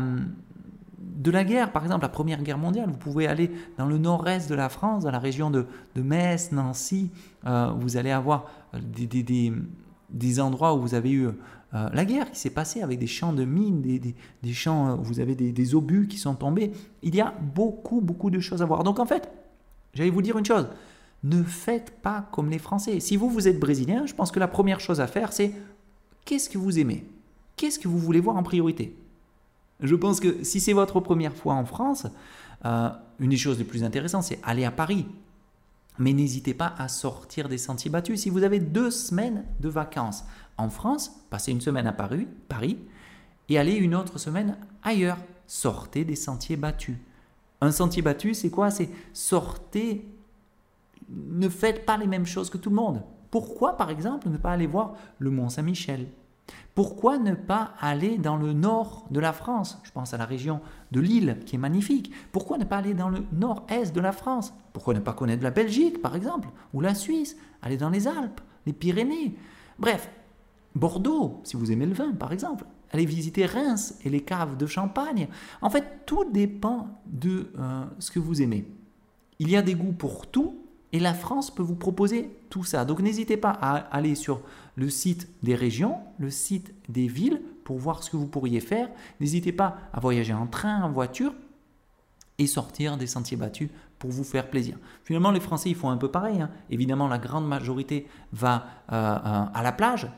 de 0.99 1.31
la 1.31 1.43
guerre, 1.43 1.73
par 1.73 1.85
exemple 1.85 2.03
la 2.03 2.11
Première 2.11 2.43
Guerre 2.43 2.59
mondiale. 2.59 2.91
Vous 2.91 2.99
pouvez 2.99 3.27
aller 3.27 3.51
dans 3.79 3.87
le 3.87 3.97
nord-est 3.97 4.51
de 4.51 4.55
la 4.55 4.69
France, 4.69 5.05
dans 5.05 5.11
la 5.11 5.19
région 5.19 5.51
de, 5.51 5.65
Metz, 5.97 6.53
Nancy. 6.53 7.11
Euh, 7.47 7.73
vous 7.79 7.97
allez 7.97 8.11
avoir 8.11 8.45
des, 8.75 10.41
endroits 10.41 10.75
où 10.75 10.83
vous 10.83 10.93
avez 10.93 11.13
eu 11.13 11.29
euh, 11.29 11.33
la 11.73 12.05
guerre 12.05 12.31
qui 12.31 12.39
s'est 12.39 12.51
passée 12.51 12.83
avec 12.83 12.99
des 12.99 13.07
champs 13.07 13.33
de 13.33 13.47
mines, 13.47 13.81
des, 13.81 14.53
champs 14.53 14.99
où 14.99 15.03
vous 15.03 15.21
avez 15.21 15.35
des, 15.35 15.75
obus 15.75 16.09
qui 16.09 16.19
sont 16.19 16.35
tombés. 16.35 16.73
Il 17.03 17.15
y 17.15 17.23
a 17.23 17.33
beaucoup, 17.41 18.03
beaucoup 18.03 18.29
de 18.29 18.41
choses 18.41 18.61
à 18.61 18.67
voir. 18.67 18.85
Donc 18.85 18.99
en 18.99 19.07
fait, 19.07 19.31
j'allais 19.95 20.11
vous 20.11 20.21
dire 20.21 20.37
une 20.37 20.45
chose. 20.45 20.67
Ne 21.23 21.43
faites 21.43 21.91
pas 22.03 22.29
comme 22.33 22.51
les 22.51 22.59
Français. 22.59 23.01
Si 23.01 23.17
vous, 23.17 23.29
vous 23.29 23.49
êtes 23.49 23.61
brésilien, 23.61 24.07
je 24.07 24.15
pense 24.15 24.31
que 24.31 24.41
la 24.41 24.49
première 24.49 24.81
chose 24.81 25.01
à 25.01 25.07
faire, 25.07 25.33
c'est 25.33 25.53
qu'est-ce 26.25 26.49
que 26.49 26.59
vous 26.59 26.79
aimez? 26.79 27.07
Qu'est-ce 27.57 27.79
que 27.79 27.89
vous 27.89 27.99
voulez 27.99 28.21
voir 28.21 28.37
en 28.37 28.43
priorité? 28.43 28.97
Je 29.81 29.95
pense 29.95 30.21
que 30.21 30.45
si 30.45 30.61
c'est 30.61 30.73
votre 30.73 31.01
première 31.01 31.35
fois 31.35 31.55
en 31.55 31.65
France, 31.65 32.07
euh, 32.65 32.91
une 33.19 33.31
des 33.31 33.37
choses 33.37 33.59
les 33.59 33.65
plus 33.65 33.85
intéressantes, 33.85 34.25
c'est 34.25 34.41
aller 34.43 34.65
à 34.65 34.71
Paris. 34.71 35.07
Mais 35.99 36.13
n'hésitez 36.13 36.55
pas 36.55 36.75
à 36.79 36.89
sortir 36.89 37.49
des 37.49 37.59
sentiers 37.59 37.91
battus. 37.91 38.23
Si 38.23 38.31
vous 38.31 38.43
avez 38.43 38.61
deux 38.61 38.91
semaines 38.91 39.45
de 39.61 39.69
vacances 39.69 40.25
en 40.57 40.71
France, 40.71 41.13
passez 41.29 41.53
une 41.53 41.61
semaine 41.61 41.87
à 41.87 41.93
Paris, 41.93 42.27
Paris 42.49 42.79
et 43.51 43.59
allez 43.59 43.75
une 43.75 43.95
autre 43.95 44.19
semaine 44.19 44.57
ailleurs. 44.83 45.19
Sortez 45.47 46.05
des 46.05 46.17
sentiers 46.17 46.57
battus. 46.57 46.97
Un 47.61 47.73
sentier 47.73 48.01
battu, 48.01 48.33
c'est 48.33 48.49
quoi? 48.49 48.71
C'est 48.71 48.89
sortez, 49.13 50.07
ne 51.11 51.49
faites 51.49 51.85
pas 51.87 51.97
les 51.97 52.07
mêmes 52.07 52.27
choses 52.27 52.51
que 52.51 52.59
tout 52.59 52.71
le 52.71 52.77
monde. 52.77 53.03
Pourquoi, 53.31 53.77
par 53.77 53.91
exemple, 53.91 54.29
ne 54.29 54.37
pas 54.37 54.53
aller 54.53 54.67
voir 54.67 54.95
le 55.19 55.31
Mont 55.31 55.49
Saint-Michel 55.49 56.07
pourquoi 56.75 57.19
ne 57.19 57.35
pas 57.35 57.75
aller 57.81 58.19
dans 58.19 58.37
le 58.37 58.53
nord 58.53 59.07
de 59.11 59.21
la 59.21 59.33
France? 59.33 59.79
Je 59.83 59.91
pense 59.91 60.15
à 60.15 60.19
la 60.19 60.25
région 60.25 60.61
de 60.93 61.01
Lille 61.01 61.39
qui 61.45 61.57
est 61.57 61.59
magnifique. 61.59 62.13
Pourquoi 62.33 62.59
ne 62.59 62.65
pas 62.65 62.79
aller 62.79 62.95
dans 62.95 63.09
le 63.09 63.25
nord-est 63.33 63.95
de 63.95 64.01
la 64.01 64.13
France? 64.13 64.55
Pourquoi 64.73 64.95
ne 64.95 65.01
pas 65.01 65.13
connaître 65.13 65.43
la 65.43 65.51
Belgique 65.51 66.01
par 66.01 66.17
exemple 66.17 66.49
Ou 66.73 66.81
la 66.81 66.95
Suisse? 66.95 67.37
Aller 67.63 67.77
dans 67.77 67.91
les 67.91 68.07
Alpes, 68.07 68.41
les 68.67 68.73
Pyrénées? 68.73 69.37
Bref, 69.79 70.11
Bordeaux, 70.75 71.41
si 71.45 71.57
vous 71.57 71.73
aimez 71.73 71.87
le 71.87 71.95
vin 71.95 72.13
par 72.13 72.33
exemple. 72.33 72.65
Allez 72.93 73.07
visiter 73.07 73.47
Reims 73.47 73.99
et 74.05 74.11
les 74.11 74.23
caves 74.23 74.57
de 74.57 74.67
Champagne. 74.67 75.29
En 75.63 75.71
fait, 75.71 76.07
tout 76.07 76.25
dépend 76.25 76.89
de 77.07 77.53
euh, 77.59 77.85
ce 77.99 78.11
que 78.11 78.19
vous 78.19 78.43
aimez. 78.43 78.67
Il 79.39 79.51
y 79.51 79.57
a 79.57 79.63
des 79.63 79.75
goûts 79.75 79.93
pour 79.93 80.27
tout 80.27 80.60
et 80.93 80.99
la 80.99 81.15
France 81.15 81.55
peut 81.55 81.63
vous 81.63 81.77
proposer 81.77 82.31
tout 82.51 82.65
ça. 82.65 82.85
Donc 82.85 83.01
n'hésitez 83.01 83.37
pas 83.37 83.51
à 83.51 83.77
aller 83.77 84.15
sur 84.15 84.41
le 84.77 84.89
site 84.89 85.29
des 85.43 85.55
régions, 85.55 85.99
le 86.19 86.31
site 86.31 86.75
des 86.89 87.07
villes 87.07 87.41
pour 87.65 87.79
voir 87.79 88.03
ce 88.03 88.11
que 88.11 88.17
vous 88.17 88.27
pourriez 88.27 88.61
faire. 88.61 88.89
N'hésitez 89.21 89.53
pas 89.53 89.79
à 89.93 90.01
voyager 90.01 90.33
en 90.33 90.47
train, 90.47 90.83
en 90.83 90.91
voiture 90.91 91.33
et 92.39 92.47
sortir 92.47 92.97
des 92.97 93.07
sentiers 93.07 93.37
battus 93.37 93.69
pour 93.99 94.11
vous 94.11 94.25
faire 94.25 94.49
plaisir. 94.49 94.79
Finalement, 95.05 95.31
les 95.31 95.41
Français, 95.41 95.69
ils 95.69 95.77
font 95.77 95.91
un 95.91 95.99
peu 95.99 96.11
pareil. 96.11 96.41
Hein. 96.41 96.51
Évidemment, 96.71 97.07
la 97.07 97.19
grande 97.19 97.47
majorité 97.47 98.09
va 98.33 98.67
euh, 98.91 99.45
à 99.53 99.63
la 99.63 99.73
plage, 99.73 100.09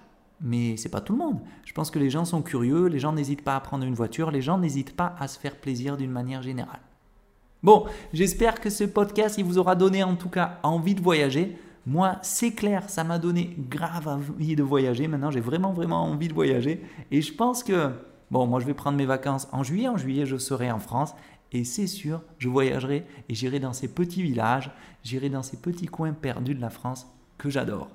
mais 0.41 0.77
c'est 0.77 0.89
pas 0.89 1.01
tout 1.01 1.13
le 1.13 1.19
monde. 1.19 1.41
Je 1.65 1.73
pense 1.73 1.91
que 1.91 1.99
les 1.99 2.09
gens 2.09 2.25
sont 2.25 2.43
curieux, 2.43 2.87
les 2.87 3.01
gens 3.01 3.13
n'hésitent 3.13 3.43
pas 3.43 3.57
à 3.57 3.61
prendre 3.61 3.85
une 3.85 3.95
voiture, 3.95 4.31
les 4.31 4.41
gens 4.41 4.57
n'hésitent 4.57 4.97
pas 4.97 5.17
à 5.19 5.27
se 5.27 5.39
faire 5.39 5.57
plaisir 5.57 5.97
d'une 5.97 6.13
manière 6.13 6.43
générale. 6.43 6.81
Bon, 7.63 7.87
j'espère 8.13 8.61
que 8.61 8.71
ce 8.71 8.83
podcast, 8.83 9.39
il 9.39 9.45
vous 9.45 9.57
aura 9.57 9.77
donné 9.77 10.03
en 10.03 10.17
tout 10.17 10.29
cas 10.29 10.59
envie 10.65 10.97
de 10.97 11.01
voyager. 11.01 11.57
Moi, 11.87 12.19
c'est 12.23 12.53
clair, 12.53 12.91
ça 12.91 13.05
m'a 13.05 13.21
donné 13.21 13.57
grave 13.69 14.09
envie 14.09 14.57
de 14.57 14.65
voyager. 14.65 15.07
Maintenant, 15.07 15.31
j'ai 15.31 15.41
vraiment, 15.41 15.73
vraiment 15.73 16.03
envie 16.03 16.27
de 16.27 16.35
voyager. 16.35 16.83
Et 17.13 17.23
je 17.23 17.33
pense 17.33 17.63
que, 17.63 17.91
bon, 18.33 18.49
moi, 18.49 18.59
je 18.59 18.67
vais 18.67 18.75
prendre 18.75 18.99
mes 18.99 19.07
vacances 19.07 19.47
en 19.53 19.63
juillet. 19.63 19.87
En 19.87 19.97
juillet, 19.97 20.27
je 20.27 20.39
serai 20.39 20.73
en 20.73 20.81
France. 20.81 21.15
Et 21.53 21.63
c'est 21.63 21.87
sûr, 21.87 22.23
je 22.39 22.49
voyagerai 22.49 23.05
et 23.29 23.35
j'irai 23.35 23.61
dans 23.61 23.75
ces 23.75 23.89
petits 23.89 24.23
villages, 24.23 24.71
j'irai 25.05 25.29
dans 25.29 25.43
ces 25.43 25.59
petits 25.59 25.87
coins 25.87 26.15
perdus 26.15 26.55
de 26.55 26.61
la 26.61 26.71
France 26.71 27.07
que 27.37 27.51
j'adore. 27.51 27.91